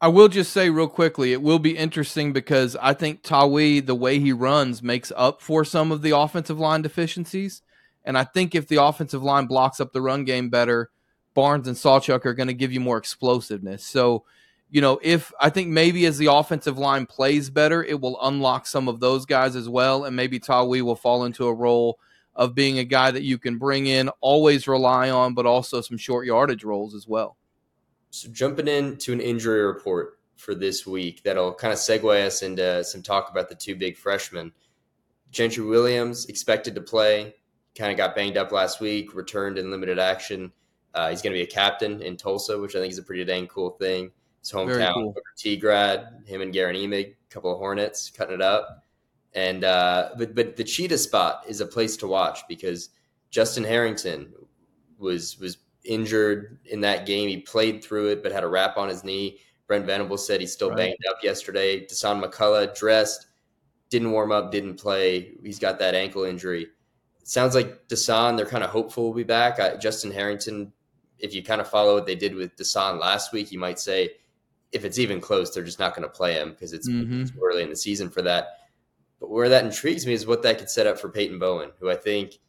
[0.00, 3.96] I will just say real quickly, it will be interesting because I think Tawee, the
[3.96, 7.62] way he runs, makes up for some of the offensive line deficiencies.
[8.04, 10.90] And I think if the offensive line blocks up the run game better,
[11.34, 13.84] Barnes and Sawchuk are going to give you more explosiveness.
[13.84, 14.24] So,
[14.70, 18.66] you know, if I think maybe as the offensive line plays better, it will unlock
[18.66, 20.04] some of those guys as well.
[20.04, 21.98] And maybe Tawee will fall into a role
[22.36, 25.96] of being a guy that you can bring in, always rely on, but also some
[25.96, 27.37] short yardage roles as well.
[28.10, 32.82] So jumping into an injury report for this week that'll kind of segue us into
[32.84, 34.52] some talk about the two big freshmen.
[35.30, 37.34] Gentry Williams expected to play,
[37.76, 40.52] kind of got banged up last week, returned in limited action.
[40.94, 43.24] Uh, he's going to be a captain in Tulsa, which I think is a pretty
[43.24, 44.10] dang cool thing.
[44.40, 45.14] His hometown, cool.
[45.36, 48.84] T grad, him and Garen Emig, a couple of Hornets, cutting it up.
[49.34, 52.90] And uh, but but the cheetah spot is a place to watch because
[53.30, 54.32] Justin Harrington
[54.98, 57.28] was was injured in that game.
[57.28, 59.38] He played through it, but had a wrap on his knee.
[59.66, 60.76] Brent Venable said he's still right.
[60.76, 61.84] banged up yesterday.
[61.84, 63.26] Dasan McCullough dressed,
[63.90, 65.32] didn't warm up, didn't play.
[65.42, 66.68] He's got that ankle injury.
[67.20, 69.58] It sounds like Dasan, they're kind of hopeful will be back.
[69.58, 70.72] I, Justin Harrington,
[71.18, 74.10] if you kind of follow what they did with Dasan last week, you might say
[74.72, 77.22] if it's even close, they're just not going to play him because it's, mm-hmm.
[77.22, 78.60] it's early in the season for that.
[79.20, 81.90] But where that intrigues me is what that could set up for Peyton Bowen, who
[81.90, 82.38] I think–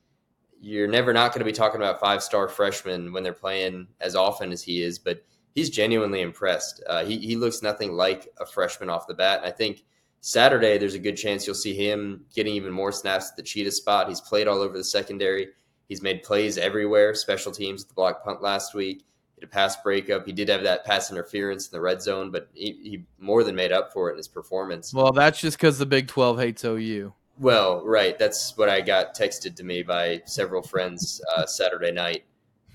[0.61, 4.15] you're never not going to be talking about five star freshmen when they're playing as
[4.15, 5.23] often as he is, but
[5.55, 6.83] he's genuinely impressed.
[6.87, 9.39] Uh, he, he looks nothing like a freshman off the bat.
[9.39, 9.83] And I think
[10.21, 13.71] Saturday, there's a good chance you'll see him getting even more snaps at the cheetah
[13.71, 14.09] spot.
[14.09, 15.49] He's played all over the secondary.
[15.87, 19.05] He's made plays everywhere, special teams, at the block punt last week,
[19.41, 20.25] a pass breakup.
[20.25, 23.55] He did have that pass interference in the red zone, but he, he more than
[23.55, 24.93] made up for it in his performance.
[24.93, 27.13] Well, that's just because the Big 12 hates OU.
[27.39, 28.19] Well, right.
[28.19, 32.25] That's what I got texted to me by several friends uh, Saturday night,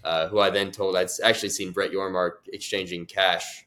[0.03, 3.67] uh, who I then told I'd actually seen Brett Yormark exchanging cash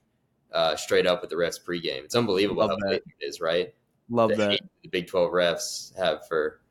[0.52, 2.04] uh, straight up at the refs pregame.
[2.04, 3.74] It's unbelievable Love how big it is, right?
[4.10, 4.60] Love the that.
[4.82, 6.62] The Big 12 refs have for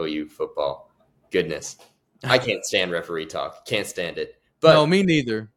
[0.00, 0.90] OU football.
[1.30, 1.76] Goodness.
[2.22, 3.66] I can't stand referee talk.
[3.66, 4.40] Can't stand it.
[4.60, 5.50] But No, me neither.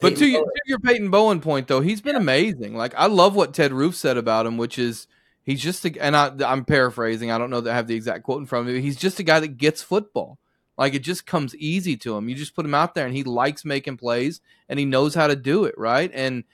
[0.00, 2.74] But to, to, your Peyton Bowen point, though, he's been amazing.
[2.74, 5.06] Like I love what Ted Roof said about him, which is
[5.46, 7.30] He's just a, and I, I'm paraphrasing.
[7.30, 8.80] I don't know that I have the exact quote in front of me.
[8.80, 10.38] He's just a guy that gets football.
[10.76, 12.28] Like it just comes easy to him.
[12.28, 15.28] You just put him out there, and he likes making plays, and he knows how
[15.28, 16.10] to do it right.
[16.12, 16.44] And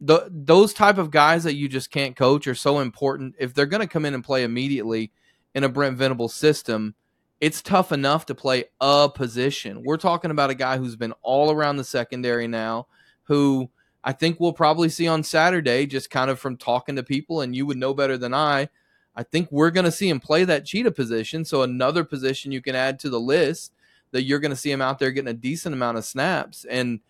[0.00, 3.36] the those type of guys that you just can't coach are so important.
[3.38, 5.12] If they're going to come in and play immediately
[5.54, 6.96] in a Brent Venable system,
[7.40, 9.84] it's tough enough to play a position.
[9.84, 12.88] We're talking about a guy who's been all around the secondary now,
[13.22, 13.70] who
[14.04, 17.54] I think we'll probably see on Saturday, just kind of from talking to people, and
[17.54, 18.68] you would know better than I.
[19.14, 21.44] I think we're going to see him play that cheetah position.
[21.44, 23.72] So another position you can add to the list
[24.10, 26.64] that you're going to see him out there getting a decent amount of snaps.
[26.68, 27.00] And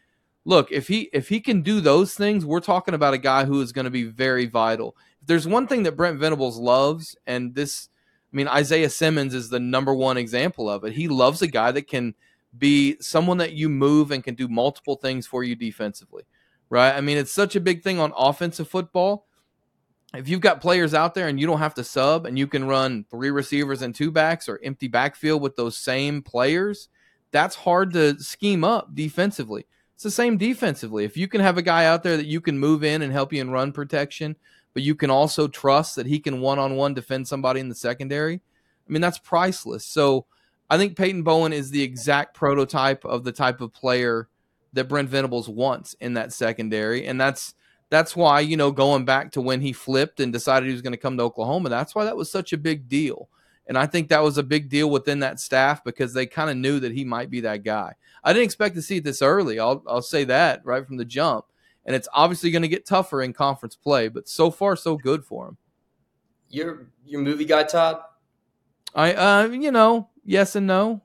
[0.45, 3.61] look, if he if he can do those things, we're talking about a guy who
[3.61, 4.97] is going to be very vital.
[5.21, 7.89] If there's one thing that Brent Venables loves, and this,
[8.33, 10.93] I mean, Isaiah Simmons is the number one example of it.
[10.93, 12.15] He loves a guy that can
[12.59, 16.25] be someone that you move and can do multiple things for you defensively
[16.73, 16.97] right?
[16.97, 19.27] I mean, it's such a big thing on offensive football.
[20.15, 22.67] If you've got players out there and you don't have to sub and you can
[22.67, 26.89] run three receivers and two backs or empty backfield with those same players,
[27.31, 29.67] that's hard to scheme up defensively.
[29.95, 31.05] It's the same defensively.
[31.05, 33.35] If you can have a guy out there that you can move in and help
[33.35, 34.35] you in run protection,
[34.73, 37.75] but you can also trust that he can one on one defend somebody in the
[37.75, 39.85] secondary, I mean, that's priceless.
[39.85, 40.25] So
[40.71, 44.31] I think Peyton Bowen is the exact prototype of the type of player
[44.73, 47.55] that Brent Venables wants in that secondary, and that's
[47.91, 50.95] that's why you know going back to when he flipped and decided he was going
[50.95, 51.69] to come to Oklahoma.
[51.69, 53.29] That's why that was such a big deal,
[53.67, 56.57] and I think that was a big deal within that staff because they kind of
[56.57, 57.95] knew that he might be that guy.
[58.25, 59.59] I didn't expect to see it this early.
[59.61, 61.47] I'll I'll say that right from the jump.
[61.85, 64.09] and it's obviously going to get tougher in conference play.
[64.09, 65.57] But so far, so good for him.
[66.49, 68.01] Your your movie guy, Todd.
[68.95, 71.03] I uh, you know, yes and no.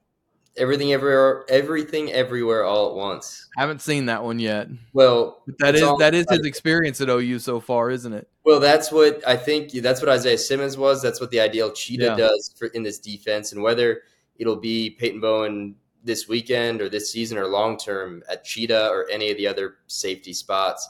[0.57, 3.47] Everything everywhere, everything everywhere, all at once.
[3.55, 4.67] Haven't seen that one yet.
[4.93, 8.27] Well, but that is that is his experience at OU so far, isn't it?
[8.43, 9.71] Well, that's what I think.
[9.71, 11.01] That's what Isaiah Simmons was.
[11.01, 12.15] That's what the ideal cheetah yeah.
[12.15, 14.01] does for, in this defense, and whether
[14.37, 19.07] it'll be Peyton Bowen this weekend or this season or long term at cheetah or
[19.11, 20.87] any of the other safety spots,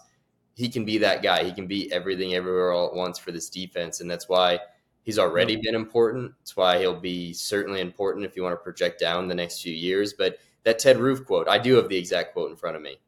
[0.55, 1.43] he can be that guy.
[1.43, 4.59] He can be everything everywhere all at once for this defense, and that's why
[5.07, 6.33] He's already been important.
[6.37, 9.73] That's why he'll be certainly important if you want to project down the next few
[9.73, 10.11] years.
[10.11, 12.99] But that Ted Roof quote, I do have the exact quote in front of me.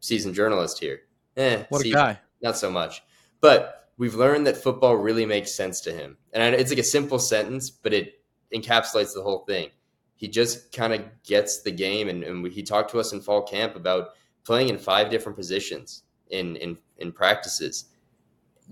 [0.00, 1.02] Seasoned journalist here.
[1.36, 2.20] Eh, what a guy.
[2.40, 3.02] Not so much.
[3.42, 6.16] But we've learned that football really makes sense to him.
[6.32, 8.14] And it's like a simple sentence, but it
[8.54, 9.68] encapsulates the whole thing.
[10.14, 12.08] He just kind of gets the game.
[12.08, 14.12] And, and he talked to us in fall camp about
[14.44, 17.90] playing in five different positions in, in, in practices.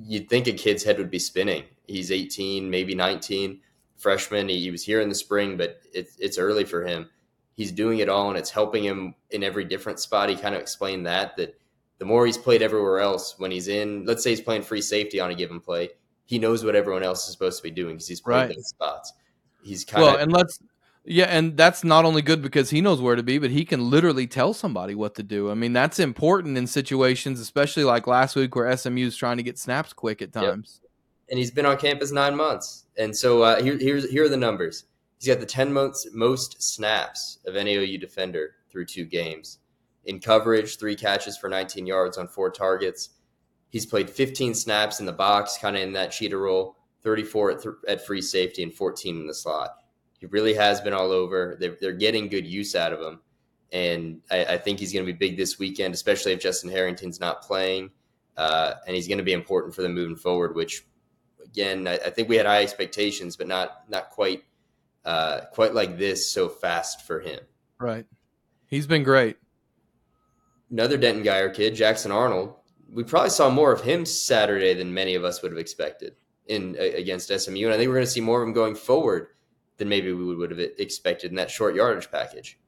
[0.03, 3.61] You'd think a kid's head would be spinning He's 18, maybe 19,
[3.97, 4.49] freshman.
[4.49, 7.09] He, he was here in the spring, but it, it's early for him.
[7.55, 10.29] He's doing it all, and it's helping him in every different spot.
[10.29, 11.59] He kind of explained that that
[11.99, 15.20] the more he's played everywhere else, when he's in, let's say he's playing free safety
[15.20, 15.90] on a given play,
[16.25, 18.49] he knows what everyone else is supposed to be doing because he's played right.
[18.49, 19.12] those spots.
[19.62, 20.59] He's kind well, of and let's
[21.07, 23.90] yeah, and that's not only good because he knows where to be, but he can
[23.90, 25.51] literally tell somebody what to do.
[25.51, 29.42] I mean, that's important in situations, especially like last week where SMU is trying to
[29.42, 30.81] get snaps quick at times
[31.28, 32.84] and he's been on campus nine months.
[32.96, 34.84] And so uh, here, here are the numbers.
[35.18, 39.58] He's got the ten most most snaps of any OU defender through two games.
[40.04, 43.10] In coverage, three catches for 19 yards on four targets.
[43.70, 46.76] He's played 15 snaps in the box, kind of in that cheetah role.
[47.02, 49.76] 34 at, th- at, free safety and 14 in the slot.
[50.18, 51.56] He really has been all over.
[51.60, 53.20] They're, they're getting good use out of him.
[53.72, 57.20] And I, I think he's going to be big this weekend, especially if Justin Harrington's
[57.20, 57.90] not playing.
[58.37, 60.87] Uh, and he's going to be important for them moving forward, which
[61.55, 64.45] again, I, I think we had high expectations, but not not quite
[65.05, 67.40] uh, quite like this so fast for him.
[67.79, 68.07] Right.
[68.67, 69.37] He's been great.
[70.71, 72.55] Another Denton Guyer kid, Jackson Arnold.
[72.93, 76.14] We probably saw more of him Saturday than many of us would have expected
[76.47, 79.29] in against SMU, and I think we're going to see more of him going forward
[79.77, 82.59] than maybe we would have expected in that short yardage package.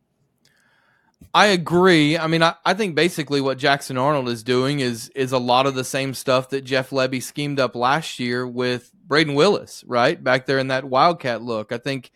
[1.32, 2.16] I agree.
[2.16, 5.66] I mean, I, I think basically what Jackson Arnold is doing is is a lot
[5.66, 10.22] of the same stuff that Jeff Lebby schemed up last year with Brayden Willis, right?
[10.22, 11.72] Back there in that Wildcat look.
[11.72, 12.10] I think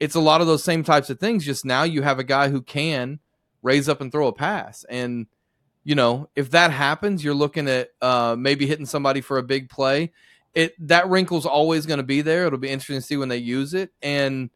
[0.00, 1.44] it's a lot of those same types of things.
[1.44, 3.20] Just now you have a guy who can
[3.62, 4.84] raise up and throw a pass.
[4.88, 5.26] And,
[5.84, 9.70] you know, if that happens, you're looking at uh, maybe hitting somebody for a big
[9.70, 10.12] play.
[10.52, 12.46] It that wrinkle's always going to be there.
[12.46, 13.90] It'll be interesting to see when they use it.
[14.02, 14.50] And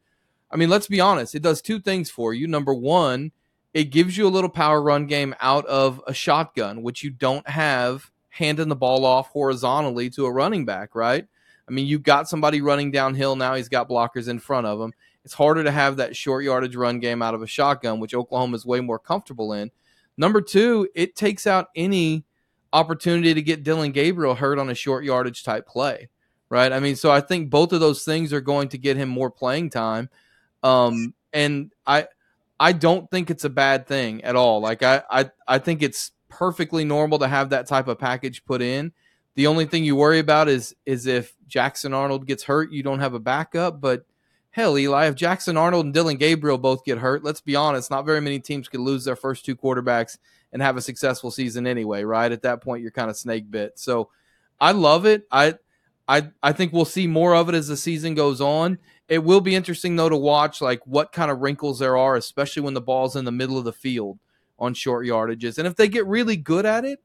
[0.51, 2.47] I mean, let's be honest, it does two things for you.
[2.47, 3.33] Number one,
[3.75, 7.49] it gives you a little power run game out of a shotgun, which you don't
[7.49, 11.27] have handing the ball off horizontally to a running back, right?
[11.69, 14.93] I mean, you've got somebody running downhill now, he's got blockers in front of him.
[15.25, 18.55] It's harder to have that short yardage run game out of a shotgun, which Oklahoma
[18.57, 19.71] is way more comfortable in.
[20.17, 22.25] Number two, it takes out any
[22.73, 26.09] opportunity to get Dillon Gabriel hurt on a short yardage type play,
[26.49, 26.73] right?
[26.73, 29.31] I mean, so I think both of those things are going to get him more
[29.31, 30.09] playing time.
[30.63, 32.07] Um, and I,
[32.61, 34.61] I don't think it's a bad thing at all.
[34.61, 38.63] Like I, I, I think it's perfectly normal to have that type of package put
[38.63, 38.93] in.
[39.35, 42.99] The only thing you worry about is is if Jackson Arnold gets hurt, you don't
[42.99, 43.81] have a backup.
[43.81, 44.05] But
[44.51, 48.05] hell, Eli, if Jackson Arnold and Dillon Gabriel both get hurt, let's be honest, not
[48.05, 50.19] very many teams could lose their first two quarterbacks
[50.53, 52.33] and have a successful season anyway, right?
[52.33, 53.79] At that point, you're kind of snake bit.
[53.79, 54.11] So
[54.61, 55.27] I love it.
[55.31, 55.55] I
[56.09, 58.79] I I think we'll see more of it as the season goes on.
[59.09, 62.63] It will be interesting though to watch like what kind of wrinkles there are, especially
[62.63, 64.19] when the ball's in the middle of the field
[64.59, 65.57] on short yardages.
[65.57, 67.01] And if they get really good at it,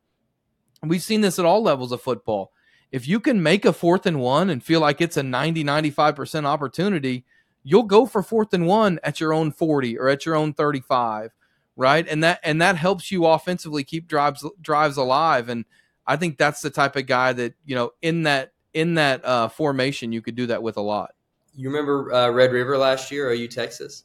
[0.81, 2.51] we've seen this at all levels of football.
[2.91, 6.45] If you can make a fourth and one and feel like it's a 90, 95%
[6.45, 7.25] opportunity,
[7.63, 11.31] you'll go for fourth and one at your own 40 or at your own 35,
[11.77, 12.05] right?
[12.07, 15.47] And that and that helps you offensively keep drives drives alive.
[15.47, 15.63] And
[16.05, 19.47] I think that's the type of guy that, you know, in that in that uh,
[19.47, 21.11] formation, you could do that with a lot
[21.55, 24.03] you remember uh, Red River last year, OU Texas?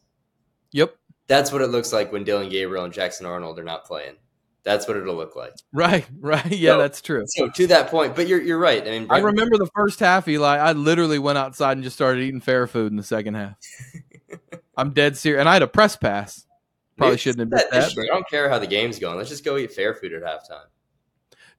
[0.72, 0.94] Yep.
[1.26, 4.14] That's what it looks like when Dillon Gabriel and Jackson Arnold are not playing.
[4.64, 5.54] That's what it'll look like.
[5.72, 6.44] Right, right.
[6.46, 7.24] Yeah, so, that's true.
[7.26, 8.82] So to that point, but you're you're right.
[8.82, 10.56] I mean, Brent, I remember the first half, Eli.
[10.56, 13.56] I literally went outside and just started eating fair food in the second half.
[14.76, 16.44] I'm dead serious, and I had a press pass.
[16.96, 17.70] Probably shouldn't have that.
[17.70, 19.16] that I don't care how the game's going.
[19.16, 20.66] Let's just go eat fair food at halftime.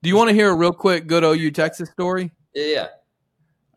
[0.02, 2.32] Do you want to hear a real quick good OU Texas story?
[2.54, 2.88] Yeah, yeah.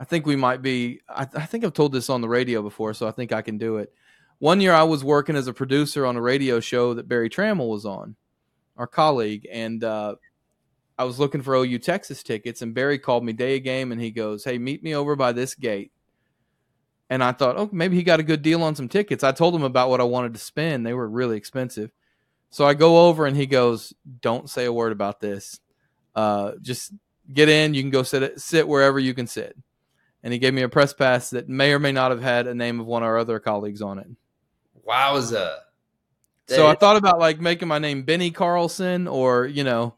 [0.03, 1.01] I think we might be.
[1.09, 3.57] I, I, think I've told this on the radio before, so I think I can
[3.57, 3.93] do it.
[4.41, 7.69] One year, I was working as a producer on a radio show that Barry Trammell
[7.69, 8.17] was on,
[8.77, 10.17] our colleague, and uh,
[10.99, 14.01] I was looking for OU Texas tickets, and Barry called me day of game, and
[14.01, 15.93] he goes, "Hey, meet me over by this gate."
[17.09, 19.23] And I thought, oh, maybe he got a good deal on some tickets.
[19.23, 21.93] I told him about what I wanted to spend; they were really expensive.
[22.51, 25.61] So I go over, and he goes, "Don't say a word about this.
[26.13, 26.93] Uh, just
[27.33, 27.73] get in.
[27.73, 29.57] You can go sit sit wherever you can sit."
[30.23, 32.55] And he gave me a press pass that may or may not have had a
[32.55, 34.07] name of one of our other colleagues on it.
[34.87, 35.59] Wowza!
[36.47, 39.95] So I thought about like making my name Benny Carlson or you know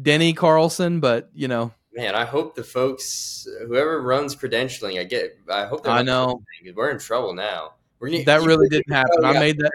[0.00, 5.38] Denny Carlson, but you know, man, I hope the folks, whoever runs credentialing, I get,
[5.48, 5.86] I hope.
[5.88, 6.42] I know
[6.74, 7.74] we're in trouble now.
[7.98, 9.24] We're gonna, that really didn't happen.
[9.24, 9.70] I made that.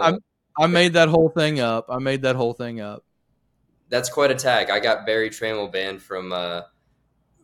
[0.00, 0.18] I,
[0.58, 1.86] I made that whole thing up.
[1.88, 3.04] I made that whole thing up.
[3.90, 4.70] That's quite a tag.
[4.70, 6.62] I got Barry Tramel banned from uh,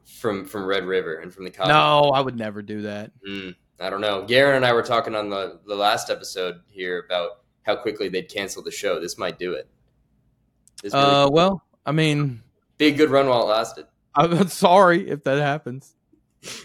[0.06, 1.72] from from Red River and from the college.
[1.72, 3.10] No, I would never do that.
[3.26, 4.24] Mm, I don't know.
[4.24, 8.28] Garen and I were talking on the the last episode here about how quickly they'd
[8.28, 9.00] cancel the show.
[9.00, 9.68] This might do it.
[10.84, 12.42] Really uh, well, I mean,
[12.78, 13.86] be a good run while it lasted.
[14.14, 15.94] I'm sorry if that happens.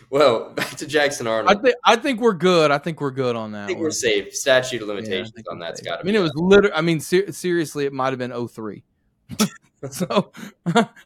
[0.10, 1.58] Well, back to Jackson Arnold.
[1.58, 2.72] I think I think we're good.
[2.72, 3.64] I think we're good on that.
[3.64, 3.86] I think one.
[3.86, 4.36] we're safe.
[4.36, 6.02] Statute of limitations yeah, on that's got to.
[6.02, 6.74] I mean, it was literally.
[6.74, 8.84] I mean, ser- seriously, it might have been 03.
[9.90, 10.32] so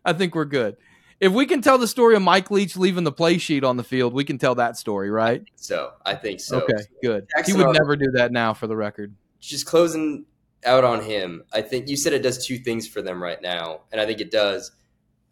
[0.04, 0.78] I think we're good.
[1.19, 3.84] If we can tell the story of Mike Leach leaving the play sheet on the
[3.84, 5.43] field, we can tell that story, right?
[5.56, 6.62] So I think so.
[6.62, 7.28] Okay, good.
[7.36, 9.15] Jackson he would never do that now, for the record.
[9.39, 10.25] Just closing
[10.65, 11.43] out on him.
[11.54, 14.19] I think you said it does two things for them right now, and I think
[14.19, 14.71] it does.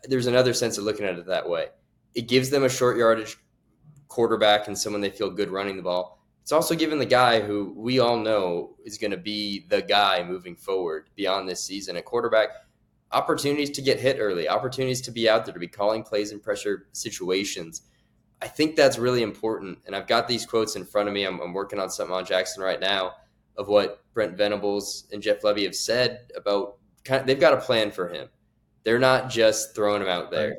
[0.06, 1.68] There's another sense of looking at it that way.
[2.16, 3.38] It gives them a short yardage
[4.08, 6.20] quarterback and someone they feel good running the ball.
[6.44, 10.24] It's also given the guy who we all know is going to be the guy
[10.24, 12.50] moving forward beyond this season, a quarterback
[13.14, 16.40] opportunities to get hit early, opportunities to be out there, to be calling plays in
[16.40, 17.84] pressure situations.
[18.42, 19.80] I think that's really important.
[19.86, 21.24] And I've got these quotes in front of me.
[21.24, 23.14] I'm, I'm working on something on Jackson right now
[23.56, 27.62] of what Brent Venables and Jeff Lebby have said about kind of, they've got a
[27.62, 28.28] plan for him.
[28.84, 30.50] They're not just throwing him out there.
[30.50, 30.58] Right.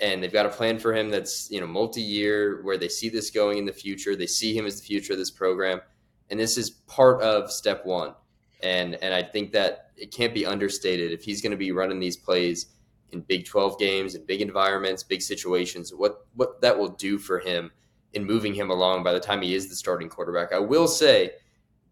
[0.00, 3.30] And they've got a plan for him that's, you know, multi-year where they see this
[3.30, 4.16] going in the future.
[4.16, 5.80] They see him as the future of this program.
[6.28, 8.14] And this is part of step one.
[8.62, 11.98] And and I think that it can't be understated if he's going to be running
[11.98, 12.66] these plays
[13.10, 17.38] in Big 12 games and big environments, big situations, what what that will do for
[17.38, 17.70] him
[18.14, 20.52] in moving him along by the time he is the starting quarterback.
[20.52, 21.32] I will say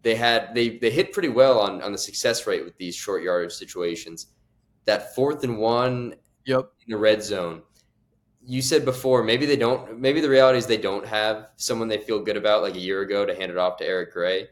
[0.03, 3.23] they had they they hit pretty well on on the success rate with these short
[3.23, 4.27] yardage situations.
[4.85, 6.71] That fourth and one yep.
[6.85, 7.61] in the red zone.
[8.43, 11.99] You said before maybe they don't maybe the reality is they don't have someone they
[11.99, 14.47] feel good about like a year ago to hand it off to Eric Gray.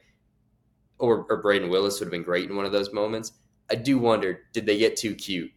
[1.00, 3.34] Or, or Brayden Willis would have been great in one of those moments.
[3.72, 5.52] I do wonder, did they get too cute?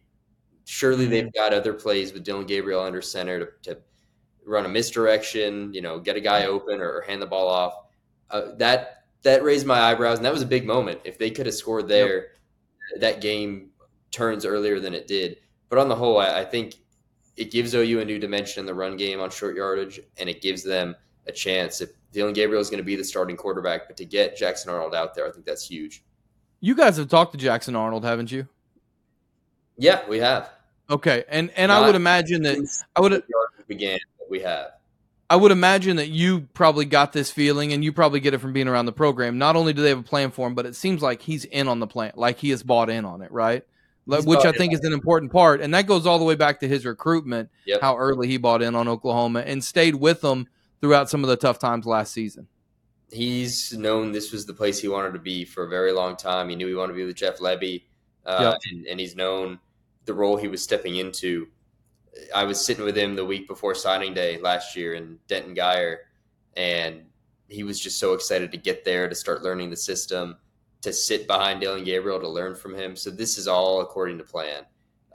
[0.65, 1.37] Surely they've mm-hmm.
[1.37, 3.81] got other plays with Dillon Gabriel under center to, to
[4.45, 7.73] run a misdirection, you know, get a guy open or, or hand the ball off.
[8.29, 10.99] Uh, that that raised my eyebrows, and that was a big moment.
[11.05, 12.27] If they could have scored there,
[12.91, 13.01] yep.
[13.01, 13.69] that game
[14.11, 15.37] turns earlier than it did.
[15.69, 16.75] But on the whole, I, I, think
[17.37, 20.41] it gives OU a new dimension in the run game on short yardage, and it
[20.41, 21.81] gives them a chance.
[21.81, 24.93] If Dillon Gabriel is going to be the starting quarterback, but to get Jackson Arnold
[24.93, 26.03] out there, I think that's huge.
[26.61, 28.47] You guys have talked to Jackson Arnold, haven't you?
[29.77, 30.49] Yeah, we have.
[30.89, 32.57] Okay, and and Not I would imagine that
[32.95, 33.23] I would
[33.67, 33.99] began.
[34.29, 34.71] We have.
[35.29, 38.53] I would imagine that you probably got this feeling, and you probably get it from
[38.53, 39.39] being around the program.
[39.39, 41.67] Not only do they have a plan for him, but it seems like he's in
[41.67, 43.63] on the plan, like he has bought in on it, right?
[44.05, 46.59] He's Which I think is an important part, and that goes all the way back
[46.59, 47.49] to his recruitment.
[47.65, 47.81] Yep.
[47.81, 50.47] How early he bought in on Oklahoma and stayed with them
[50.83, 52.45] throughout some of the tough times last season.
[53.09, 56.49] He's known this was the place he wanted to be for a very long time.
[56.49, 57.83] He knew he wanted to be with Jeff Lebby,
[58.25, 58.59] uh, yep.
[58.69, 59.59] and, and he's known
[60.03, 61.47] the role he was stepping into
[62.35, 65.97] I was sitting with him the week before signing day last year in Denton Guyer,
[66.57, 67.03] and
[67.47, 70.35] he was just so excited to get there to start learning the system,
[70.81, 72.97] to sit behind Dillon Gabriel to learn from him.
[72.97, 74.65] So this is all according to plan,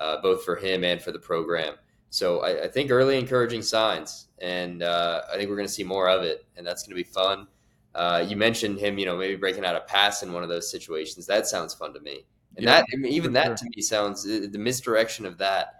[0.00, 1.74] uh, both for him and for the program.
[2.10, 5.84] So I, I think early encouraging signs, and uh, I think we're going to see
[5.84, 7.46] more of it, and that's going to be fun.
[7.94, 10.70] Uh, you mentioned him, you know, maybe breaking out a pass in one of those
[10.70, 11.26] situations.
[11.26, 12.24] That sounds fun to me,
[12.56, 13.56] and yeah, that I mean, even that sure.
[13.56, 15.78] to me sounds the misdirection of that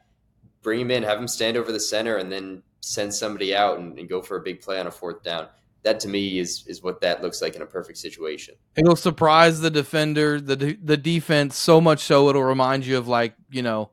[0.63, 3.99] bring him in, have him stand over the center, and then send somebody out and,
[3.99, 5.49] and, go for a big play on a fourth down.
[5.83, 8.55] That to me is is what that looks like in a perfect situation.
[8.77, 13.35] It'll surprise the defender, the the defense so much so it'll remind you of like
[13.51, 13.91] you know,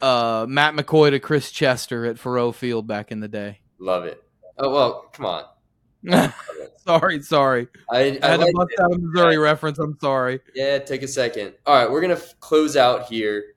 [0.00, 3.60] uh, Matt McCoy to Chris Chester at Faurot Field back in the day.
[3.78, 4.22] Love it.
[4.58, 5.44] Oh well, come on.
[6.86, 7.68] sorry, sorry.
[7.90, 9.78] I, I, I had to bust out a Missouri reference.
[9.78, 10.40] I'm sorry.
[10.54, 11.54] Yeah, take a second.
[11.66, 13.54] All right, we're gonna f- close out here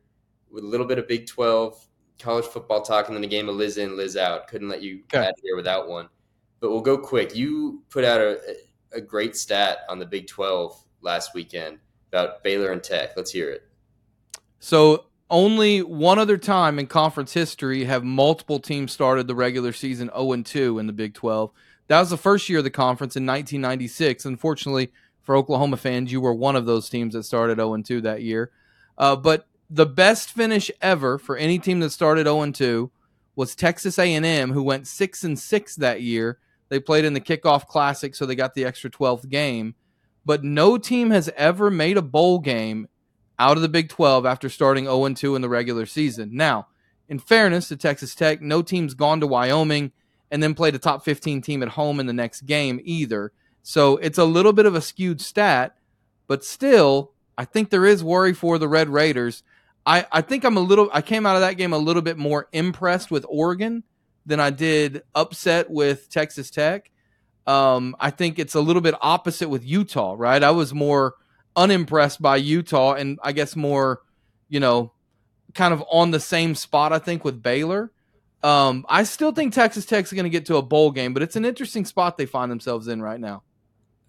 [0.52, 1.86] with a little bit of Big Twelve
[2.20, 4.48] college football talk and then a game of Lis in, Lis out.
[4.48, 5.32] Couldn't let you okay.
[5.42, 6.10] here without one.
[6.60, 7.36] But we'll go quick.
[7.36, 8.40] You put out a,
[8.92, 11.80] a great stat on the Big 12 last weekend
[12.10, 13.12] about Baylor and Tech.
[13.16, 13.64] Let's hear it.
[14.60, 20.10] So only one other time in conference history have multiple teams started the regular season
[20.16, 21.52] 0 and 2 in the Big 12.
[21.88, 24.26] That was the first year of the conference in 1996.
[24.26, 28.02] Unfortunately, for Oklahoma fans, you were one of those teams that started 0 and 2
[28.02, 28.52] that year.
[28.98, 32.92] Uh, but the best finish ever for any team that started 0 and 2
[33.36, 36.40] was Texas A&M, who went 6 and 6 that year.
[36.70, 39.76] They played in the kickoff classic, so they got the extra 12th game.
[40.26, 42.88] But no team has ever made a bowl game
[43.40, 46.32] out of the Big 12 after starting 0 2 in the regular season.
[46.34, 46.68] Now,
[47.08, 49.94] in fairness to Texas Tech, no team's gone to Wyoming
[50.30, 53.32] and then played a top 15 team at home in the next game either.
[53.64, 55.76] So it's a little bit of a skewed stat,
[56.28, 59.44] but still, I think there is worry for the Red Raiders.
[59.86, 62.18] I, I think I'm a little, I came out of that game a little bit
[62.18, 63.84] more impressed with Oregon
[64.26, 66.92] than I did upset with Texas Tech.
[67.48, 70.44] Um, I think it's a little bit opposite with Utah, right?
[70.44, 71.16] I was more
[71.60, 74.02] unimpressed by Utah and I guess more,
[74.48, 74.94] you know,
[75.54, 77.92] kind of on the same spot, I think, with Baylor.
[78.42, 81.36] Um, I still think Texas Tech's going to get to a bowl game, but it's
[81.36, 83.44] an interesting spot they find themselves in right now.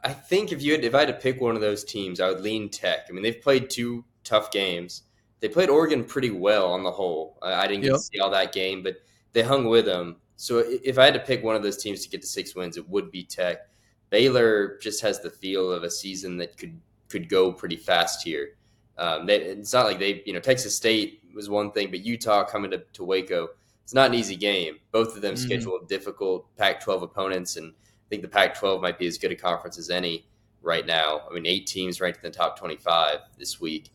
[0.04, 2.28] I think if you had, if I had to pick one of those teams, I
[2.30, 3.06] would lean Tech.
[3.08, 5.02] I mean, they've played two tough games.
[5.40, 7.38] They played Oregon pretty well on the whole.
[7.42, 7.96] I, I didn't get yep.
[7.96, 8.96] to see all that game, but
[9.32, 10.16] they hung with them.
[10.36, 12.76] So if I had to pick one of those teams to get to six wins,
[12.76, 13.68] it would be Tech.
[14.08, 16.78] Baylor just has the feel of a season that could
[17.10, 18.56] could go pretty fast here.
[18.96, 22.44] Um, they, it's not like they, you know, Texas State was one thing, but Utah
[22.44, 23.48] coming to, to Waco,
[23.82, 24.78] it's not an easy game.
[24.92, 25.44] Both of them mm-hmm.
[25.44, 29.78] scheduled difficult Pac-12 opponents, and I think the Pac-12 might be as good a conference
[29.78, 30.26] as any
[30.62, 31.22] right now.
[31.28, 33.90] I mean, eight teams ranked in the top 25 this week.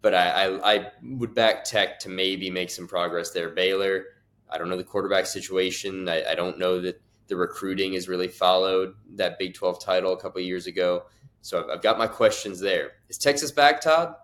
[0.00, 3.50] But I, I, I would back Tech to maybe make some progress there.
[3.50, 4.04] Baylor,
[4.48, 6.08] I don't know the quarterback situation.
[6.08, 10.20] I, I don't know that the recruiting has really followed that Big 12 title a
[10.20, 11.04] couple years ago.
[11.42, 12.92] So I've, got my questions there.
[13.08, 14.14] Is Texas back, Todd?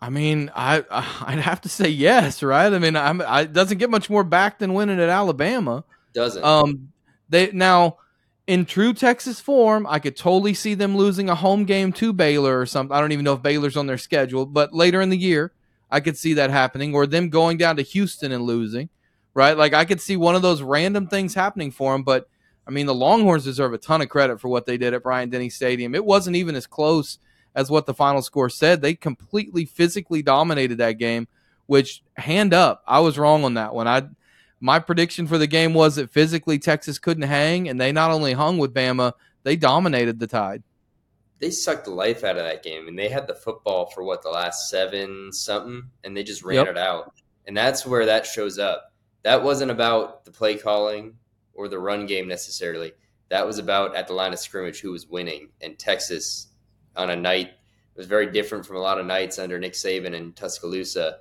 [0.00, 2.72] I mean, I I'd have to say yes, right?
[2.72, 5.84] I mean, I'm, I doesn't get much more back than winning at Alabama.
[6.12, 6.44] Doesn't.
[6.44, 6.92] Um,
[7.30, 7.98] they now
[8.46, 12.60] in true Texas form, I could totally see them losing a home game to Baylor
[12.60, 12.94] or something.
[12.94, 15.52] I don't even know if Baylor's on their schedule, but later in the year,
[15.90, 18.88] I could see that happening, or them going down to Houston and losing,
[19.32, 19.56] right?
[19.56, 22.28] Like I could see one of those random things happening for them, but
[22.66, 25.32] I mean, the Longhorns deserve a ton of credit for what they did at Bryant
[25.32, 25.94] Denny Stadium.
[25.94, 27.18] It wasn't even as close
[27.54, 28.80] as what the final score said.
[28.80, 31.28] They completely physically dominated that game,
[31.66, 33.86] which hand up, I was wrong on that one.
[33.86, 34.04] I
[34.60, 38.32] my prediction for the game was that physically Texas couldn't hang, and they not only
[38.32, 39.12] hung with Bama,
[39.42, 40.62] they dominated the Tide.
[41.38, 44.22] They sucked the life out of that game, and they had the football for what
[44.22, 46.68] the last seven something, and they just ran yep.
[46.68, 47.12] it out.
[47.46, 48.90] And that's where that shows up.
[49.22, 51.14] That wasn't about the play calling
[51.54, 52.92] or the run game necessarily.
[53.30, 55.48] That was about at the line of scrimmage who was winning.
[55.60, 56.48] And Texas,
[56.96, 60.14] on a night, it was very different from a lot of nights under Nick Saban
[60.14, 61.18] and Tuscaloosa,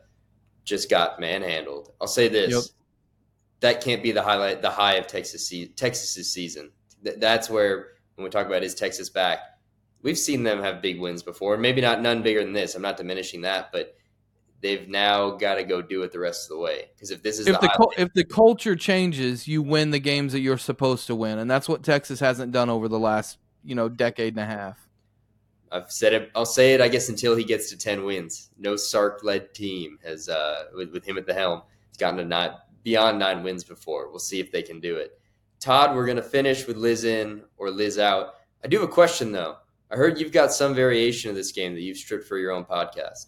[0.64, 1.92] just got manhandled.
[2.02, 2.64] I'll say this: yep.
[3.60, 6.72] that can't be the highlight, the high of Texas Texas's season.
[7.02, 9.40] That's where when we talk about is Texas back,
[10.02, 11.58] we've seen them have big wins before.
[11.58, 12.76] Maybe not none bigger than this.
[12.76, 13.96] I'm not diminishing that, but
[14.64, 16.89] they've now got to go do it the rest of the way.
[16.95, 20.32] Because if this is if the, the if the culture changes, you win the games
[20.32, 23.76] that you're supposed to win, and that's what Texas hasn't done over the last you
[23.76, 24.80] know decade and a half.
[25.72, 26.32] I've said it.
[26.36, 26.82] I'll say it.
[26.82, 31.05] I guess until he gets to ten wins, no Sark-led team has uh, with, with
[31.05, 34.09] him at the helm has gotten to not beyond nine wins before.
[34.09, 35.20] We'll see if they can do it.
[35.59, 38.36] Todd, we're gonna finish with Lis in or Lis out.
[38.64, 39.57] I do have a question though.
[39.91, 42.64] I heard you've got some variation of this game that you've stripped for your own
[42.64, 43.28] podcast.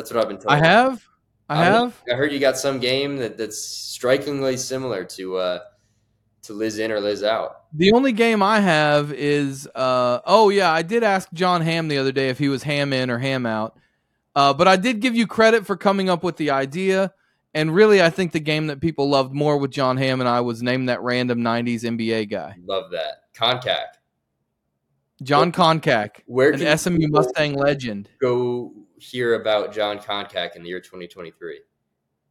[0.00, 0.54] That's what I've been told.
[0.54, 1.06] I have.
[1.50, 2.02] I, I have.
[2.10, 5.58] I heard you got some game that, that's strikingly similar to uh,
[6.44, 7.64] to Lis in or Lis out.
[7.74, 11.98] The only game I have is uh, oh yeah, I did ask John Ham the
[11.98, 13.76] other day if he was ham in or ham out.
[14.34, 17.12] Uh, but I did give you credit for coming up with the idea.
[17.52, 20.40] And really, I think the game that people loved more with John Ham and I
[20.40, 22.56] was named that random '90s NBA guy.
[22.64, 23.99] Love that Koncak.
[25.22, 28.08] John Koncak, where an SMU Mustang legend.
[28.20, 31.60] Go hear about John Koncak in the year 2023?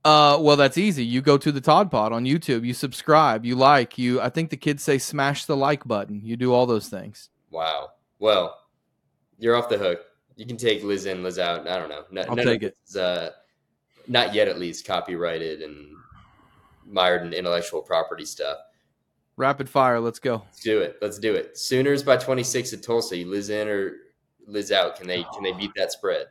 [0.06, 1.04] Uh, well, that's easy.
[1.04, 2.66] You go to the Todd Pod on YouTube.
[2.66, 3.46] You subscribe.
[3.46, 3.98] You like.
[3.98, 4.22] You.
[4.22, 6.22] I think the kids say smash the like button.
[6.24, 7.30] You do all those things.
[7.52, 7.90] Wow.
[8.18, 8.58] Well,
[9.38, 10.00] you're off the hook.
[10.38, 11.68] You can take Lis in, Lis out.
[11.68, 12.24] I don't know.
[12.30, 12.78] I'll take it.
[12.98, 13.30] Uh,
[14.08, 15.94] not yet, at least, copyrighted and
[16.88, 18.58] mired in intellectual property stuff.
[19.40, 20.02] Rapid fire.
[20.02, 20.44] Let's go.
[20.48, 20.98] Let's do it.
[21.02, 21.58] Let's do it.
[21.58, 23.16] Sooners by 26 at Tulsa.
[23.16, 23.94] You Lis in or
[24.46, 24.98] Lis out?
[24.98, 26.26] Can they can they beat that spread?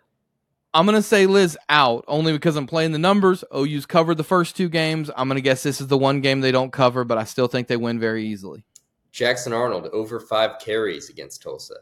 [0.75, 3.45] I'm gonna say Lis out only because I'm playing the numbers.
[3.51, 5.11] OU's covered the first two games.
[5.17, 7.67] I'm gonna guess this is the one game they don't cover, but I still think
[7.67, 8.63] they win very easily.
[9.11, 11.77] Jackson Arnold over five carries against Tulsa.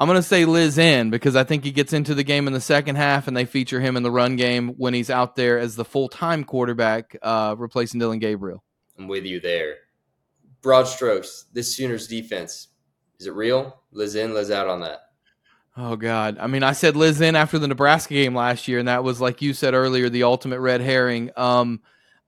[0.00, 2.52] I'm going to say Lis in because I think he gets into the game in
[2.52, 5.58] the second half and they feature him in the run game when he's out there
[5.58, 8.64] as the full time quarterback, uh, replacing Dillon Gabriel.
[8.98, 9.76] I'm with you there.
[10.64, 12.68] Broad strokes, this Sooners defense,
[13.20, 13.82] is it real?
[13.92, 15.02] Lis in, Lis out on that.
[15.76, 16.38] Oh God!
[16.40, 19.20] I mean, I said Lis in after the Nebraska game last year, and that was
[19.20, 21.30] like you said earlier, the ultimate red herring.
[21.36, 21.82] Um,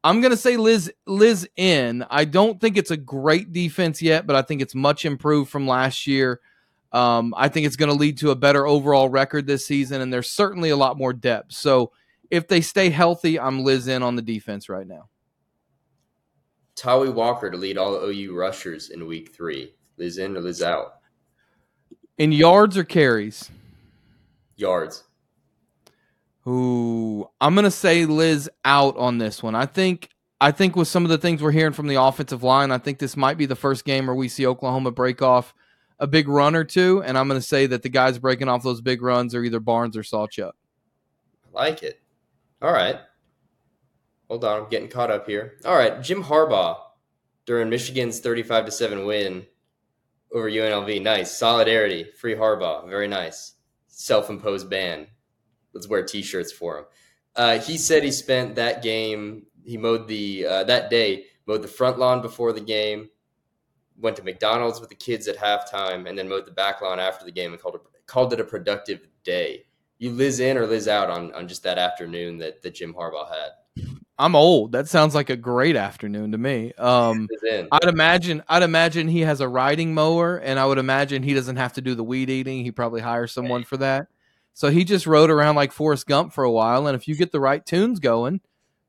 [0.04, 2.04] I'm gonna say Lis Lis in.
[2.10, 5.66] I don't think it's a great defense yet, but I think it's much improved from
[5.66, 6.40] last year.
[6.92, 10.12] Um, I think it's going to lead to a better overall record this season, and
[10.12, 11.52] there's certainly a lot more depth.
[11.52, 11.92] So
[12.30, 15.08] if they stay healthy, I'm Lis in on the defense right now.
[16.76, 19.74] Tawee Walker to lead all OU rushers in week three.
[19.96, 20.96] Lis in or Lis out?
[22.18, 23.50] In yards or carries?
[24.56, 25.04] Yards.
[26.46, 29.54] Ooh, I'm gonna say Lis out on this one.
[29.54, 30.10] I think
[30.40, 32.98] I think with some of the things we're hearing from the offensive line, I think
[32.98, 35.54] this might be the first game where we see Oklahoma break off
[35.98, 38.80] a big run or two, and I'm gonna say that the guys breaking off those
[38.80, 40.52] big runs are either Barnes or Sawchuk.
[40.52, 42.00] I like it.
[42.62, 43.00] All right.
[44.28, 45.58] Hold on, I'm getting caught up here.
[45.64, 46.78] All right, Jim Harbaugh
[47.46, 49.46] during Michigan's 35 to 7 win
[50.32, 51.02] over UNLV.
[51.02, 51.36] Nice.
[51.36, 52.04] Solidarity.
[52.18, 52.88] Free Harbaugh.
[52.88, 53.54] Very nice.
[53.86, 55.06] Self imposed ban.
[55.72, 56.84] Let's wear t shirts for him.
[57.34, 61.68] Uh, he said he spent that game, he mowed the, uh, that day, mowed the
[61.68, 63.10] front lawn before the game,
[63.98, 67.26] went to McDonald's with the kids at halftime, and then mowed the back lawn after
[67.26, 69.66] the game and called it, called it a productive day.
[69.98, 73.28] You Lis in or Lis out on, on just that afternoon that, that Jim Harbaugh
[73.28, 73.86] had?
[74.18, 74.72] I'm old.
[74.72, 76.72] That sounds like a great afternoon to me.
[76.78, 77.28] Um,
[77.70, 81.56] I'd imagine I'd imagine he has a riding mower, and I would imagine he doesn't
[81.56, 82.64] have to do the weed eating.
[82.64, 84.08] He probably hires someone for that.
[84.54, 87.30] So he just rode around like Forrest Gump for a while, and if you get
[87.30, 88.40] the right tunes going,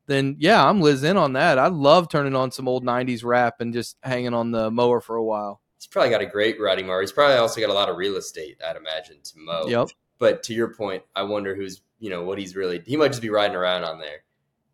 [0.06, 1.58] then yeah, I'm Lis in on that.
[1.58, 5.16] I love turning on some old '90s rap and just hanging on the mower for
[5.16, 5.60] a while.
[5.76, 7.02] He's probably got a great riding mower.
[7.02, 9.66] He's probably also got a lot of real estate, I'd imagine, to mow.
[9.66, 9.90] Yep.
[10.18, 12.82] But to your point, I wonder who's you know what he's really.
[12.86, 14.22] He might just be riding around on there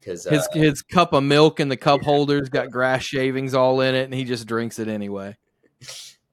[0.05, 3.81] because his uh, his cup of milk and the cup holders got grass shavings all
[3.81, 5.37] in it, and he just drinks it anyway.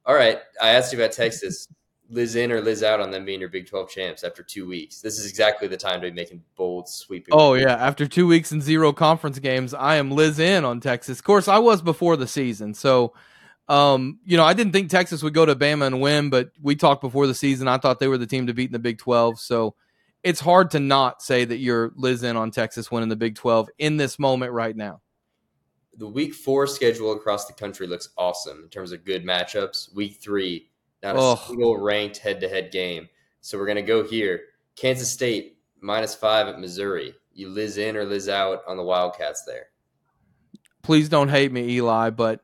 [0.05, 1.67] All right, I asked you about Texas.
[2.09, 4.99] Lis in or Lis out on them being your Big Twelve champs after two weeks.
[4.99, 7.34] This is exactly the time to be making bold, sweeping.
[7.34, 11.19] Oh yeah, after two weeks and zero conference games, I am Lis in on Texas.
[11.19, 13.13] Of course, I was before the season, so
[13.69, 16.76] um, you know I didn't think Texas would go to Bama and win, but we
[16.76, 17.69] talked before the season.
[17.69, 19.76] I thought they were the team to beat in the Big Twelve, so
[20.24, 23.69] it's hard to not say that you're Lis in on Texas winning the Big 12
[23.80, 25.01] in this moment right now.
[25.97, 29.93] The week four schedule across the country looks awesome in terms of good matchups.
[29.93, 30.69] Week three,
[31.03, 31.36] not a oh.
[31.47, 33.09] single ranked head to head game.
[33.41, 34.41] So we're going to go here.
[34.76, 37.13] Kansas State minus five at Missouri.
[37.34, 39.67] You Lis in or Lis out on the Wildcats there?
[40.82, 42.41] Please don't hate me, Eli, but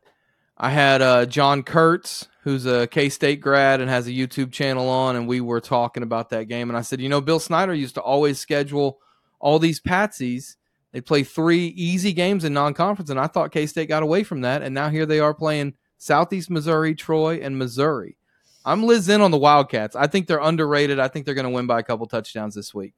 [0.59, 4.89] I had uh, John Kurtz, who's a K State grad and has a YouTube channel
[4.89, 6.69] on, and we were talking about that game.
[6.69, 8.99] And I said, you know, Bill Snyder used to always schedule
[9.39, 10.55] all these patsies.
[10.93, 14.23] They play three easy games in non conference, and I thought K State got away
[14.23, 14.63] from that.
[14.63, 18.17] And now here they are playing Southeast Missouri, Troy, and Missouri.
[18.65, 19.95] I'm Lis in on the Wildcats.
[19.95, 20.99] I think they're underrated.
[20.99, 22.95] I think they're going to win by a couple touchdowns this week.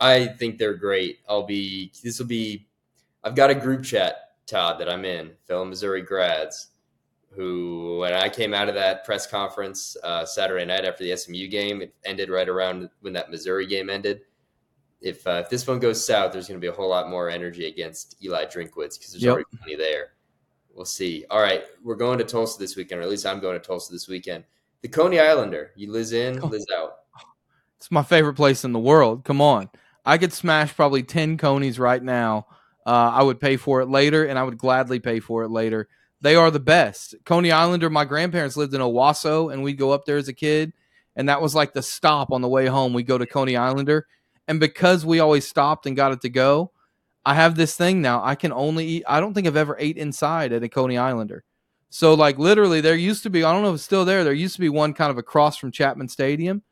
[0.00, 1.18] I think they're great.
[1.28, 2.66] I'll be, this will be,
[3.22, 6.71] I've got a group chat, Todd, that I'm in, fellow Missouri grads
[7.34, 11.48] who, when I came out of that press conference uh, Saturday night after the SMU
[11.48, 14.22] game, it ended right around when that Missouri game ended.
[15.00, 17.28] If uh, if this one goes south, there's going to be a whole lot more
[17.28, 19.32] energy against Eli Drinkwitz because there's yep.
[19.32, 20.12] already money there.
[20.74, 21.24] We'll see.
[21.28, 23.92] All right, we're going to Tulsa this weekend, or at least I'm going to Tulsa
[23.92, 24.44] this weekend.
[24.82, 25.72] The Coney Islander.
[25.74, 26.98] You Lis in, Lis out.
[27.78, 29.24] It's my favorite place in the world.
[29.24, 29.70] Come on,
[30.04, 32.46] I could smash probably ten conies right now.
[32.86, 35.88] Uh, I would pay for it later, and I would gladly pay for it later.
[36.22, 37.16] They are the best.
[37.24, 40.72] Coney Islander, my grandparents lived in Owasso, and we'd go up there as a kid,
[41.16, 42.92] and that was like the stop on the way home.
[42.92, 44.06] We'd go to Coney Islander.
[44.46, 46.70] And because we always stopped and got it to go,
[47.26, 48.22] I have this thing now.
[48.24, 51.44] I can only eat, I don't think I've ever ate inside at a Coney Islander.
[51.90, 54.32] So, like, literally, there used to be, I don't know if it's still there, there
[54.32, 56.62] used to be one kind of across from Chapman Stadium.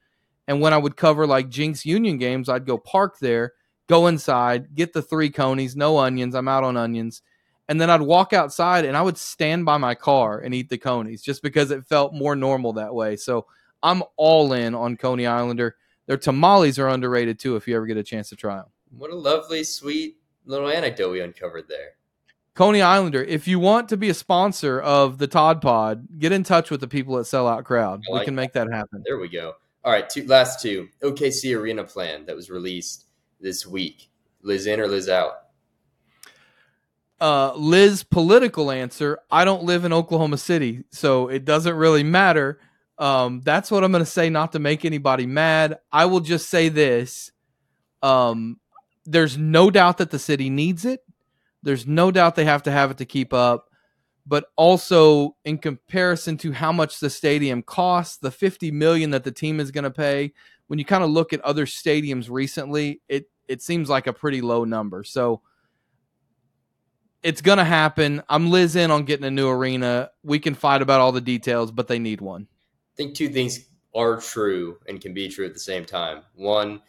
[0.46, 3.52] And when I would cover like Jenks Union games, I'd go park there,
[3.88, 6.36] go inside, get the three conies, no onions.
[6.36, 7.22] I'm out on onions
[7.70, 10.76] and then I'd walk outside and I would stand by my car and eat the
[10.76, 13.14] conies just because it felt more normal that way.
[13.14, 13.46] So
[13.80, 15.76] I'm all in on Coney Islander.
[16.06, 18.66] Their tamales are underrated too if you ever get a chance to try them.
[18.90, 20.16] What a lovely, sweet
[20.46, 21.92] little anecdote we uncovered there.
[22.54, 26.42] Coney Islander, if you want to be a sponsor of the Todd Pod, get in
[26.42, 28.02] touch with the people at Sellout Crowd.
[28.10, 29.04] Like we can make that happen.
[29.06, 29.54] There we go.
[29.84, 30.88] All right, two, last two.
[31.04, 33.06] OKC Arena Plan that was released
[33.40, 34.10] this week.
[34.42, 35.49] Lis in or Lis out?
[37.20, 42.58] Uh, Liz political answer, I don't live in Oklahoma City, so it doesn't really matter.
[42.98, 45.78] Um, that's what I'm going to say, not to make anybody mad.
[45.92, 47.32] I will just say this.
[48.02, 48.58] Um,
[49.04, 51.00] there's no doubt that the city needs it.
[51.62, 53.68] There's no doubt they have to have it to keep up.
[54.26, 59.32] But also, in comparison to how much the stadium costs, the 50 million that the
[59.32, 60.32] team is going to pay,
[60.68, 64.40] when you kind of look at other stadiums recently, it it seems like a pretty
[64.40, 65.02] low number.
[65.02, 65.42] So
[67.22, 68.22] it's going to happen.
[68.28, 70.10] I'm Lis in on getting a new arena.
[70.22, 72.46] We can fight about all the details, but they need one.
[72.94, 73.60] I think two things
[73.94, 76.22] are true and can be true at the same time.
[76.34, 76.80] One,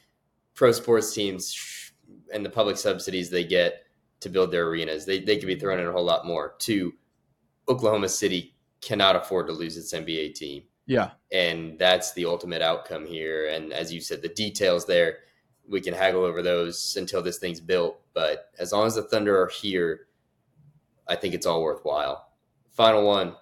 [0.53, 1.91] pro sports teams
[2.33, 3.85] and the public subsidies they get
[4.21, 6.55] to build their arenas, they, they could be throwing in a whole lot more.
[6.59, 6.93] Two,
[7.67, 10.63] Oklahoma City cannot afford to lose its NBA team.
[10.85, 11.11] Yeah.
[11.31, 13.49] And that's the ultimate outcome here.
[13.49, 15.19] And as you said, the details there,
[15.67, 17.99] we can haggle over those until this thing's built.
[18.13, 20.07] But as long as the Thunder are here,
[21.07, 22.27] I think it's all worthwhile.
[22.71, 23.35] Final one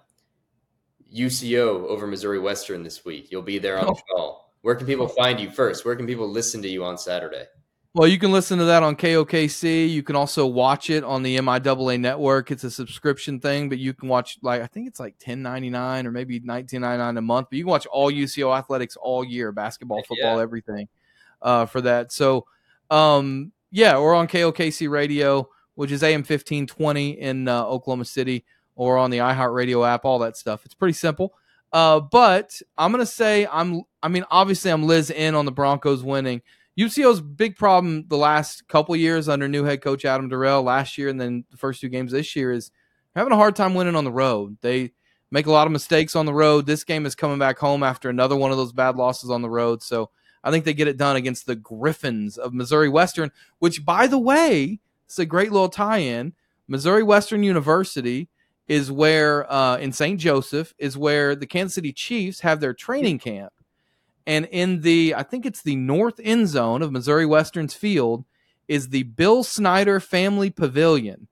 [1.14, 3.30] UCO over Missouri Western this week.
[3.30, 3.94] You'll be there on oh.
[3.94, 4.54] the call.
[4.62, 5.84] Where can people find you first?
[5.84, 7.44] Where can people listen to you on Saturday?
[7.92, 9.90] Well, you can listen to that on KOKC.
[9.90, 12.52] You can also watch it on the MIAA network.
[12.52, 15.70] It's a subscription thing, but you can watch like I think it's like ten ninety
[15.70, 17.48] nine or maybe nineteen ninety nine a month.
[17.50, 20.42] But you can watch all UCO athletics all year, basketball, football, yeah.
[20.42, 20.88] everything,
[21.42, 22.12] uh, for that.
[22.12, 22.46] So,
[22.90, 25.48] um, yeah, or on KOKC radio,
[25.80, 28.44] which is AM fifteen twenty in uh, Oklahoma City,
[28.76, 30.66] or on the iHeartRadio app, all that stuff.
[30.66, 31.32] It's pretty simple.
[31.72, 33.80] Uh, but I'm gonna say I'm.
[34.02, 36.42] I mean, obviously, I'm Lis in on the Broncos winning.
[36.78, 41.08] UCO's big problem the last couple years under new head coach Adam Dorrell last year
[41.08, 42.70] and then the first two games this year is
[43.16, 44.58] having a hard time winning on the road.
[44.60, 44.92] They
[45.30, 46.66] make a lot of mistakes on the road.
[46.66, 49.50] This game is coming back home after another one of those bad losses on the
[49.50, 49.82] road.
[49.82, 50.10] So
[50.44, 54.18] I think they get it done against the Griffins of Missouri Western, which, by the
[54.18, 54.80] way,
[55.10, 56.34] it's a great little tie in.
[56.68, 58.28] Missouri Western University
[58.68, 60.20] is where, uh, in St.
[60.20, 63.52] Joseph, is where the Kansas City Chiefs have their training camp.
[64.24, 68.24] And in the, I think it's the north end zone of Missouri Western's field,
[68.68, 71.26] is the Bill Snyder Family Pavilion.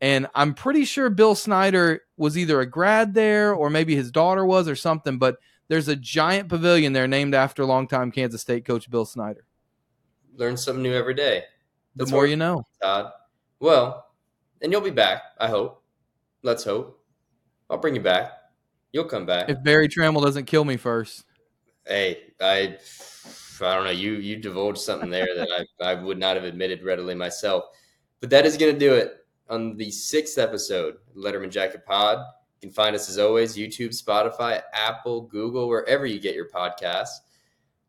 [0.00, 4.46] And I'm pretty sure Bill Snyder was either a grad there or maybe his daughter
[4.46, 5.36] was or something, but
[5.68, 9.44] there's a giant pavilion there named after longtime Kansas State coach Bill Snyder.
[10.36, 11.44] Learn something new every day.
[12.00, 12.64] That's the more you know.
[12.82, 13.12] Todd.
[13.60, 14.06] Well,
[14.62, 15.82] and you'll be back, I hope.
[16.42, 16.98] Let's hope.
[17.68, 18.32] I'll bring you back.
[18.92, 19.50] You'll come back.
[19.50, 21.24] If Barry Tramel doesn't kill me first.
[21.86, 22.78] Hey, I
[23.60, 23.90] I don't know.
[23.90, 27.64] You you divulged something there that I, I would not have admitted readily myself.
[28.20, 29.18] But that is going to do it
[29.50, 32.18] on the sixth episode Letterman Jacket Pod.
[32.18, 37.18] You can find us as always YouTube, Spotify, Apple, Google, wherever you get your podcasts.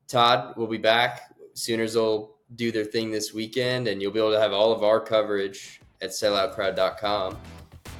[0.07, 1.34] Todd will be back.
[1.53, 4.84] Sooners will do their thing this weekend, and you'll be able to have all of
[4.84, 7.38] our coverage at selloutcrowd.com.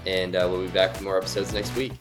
[0.06, 1.94] And uh, we'll be back with more episodes next week.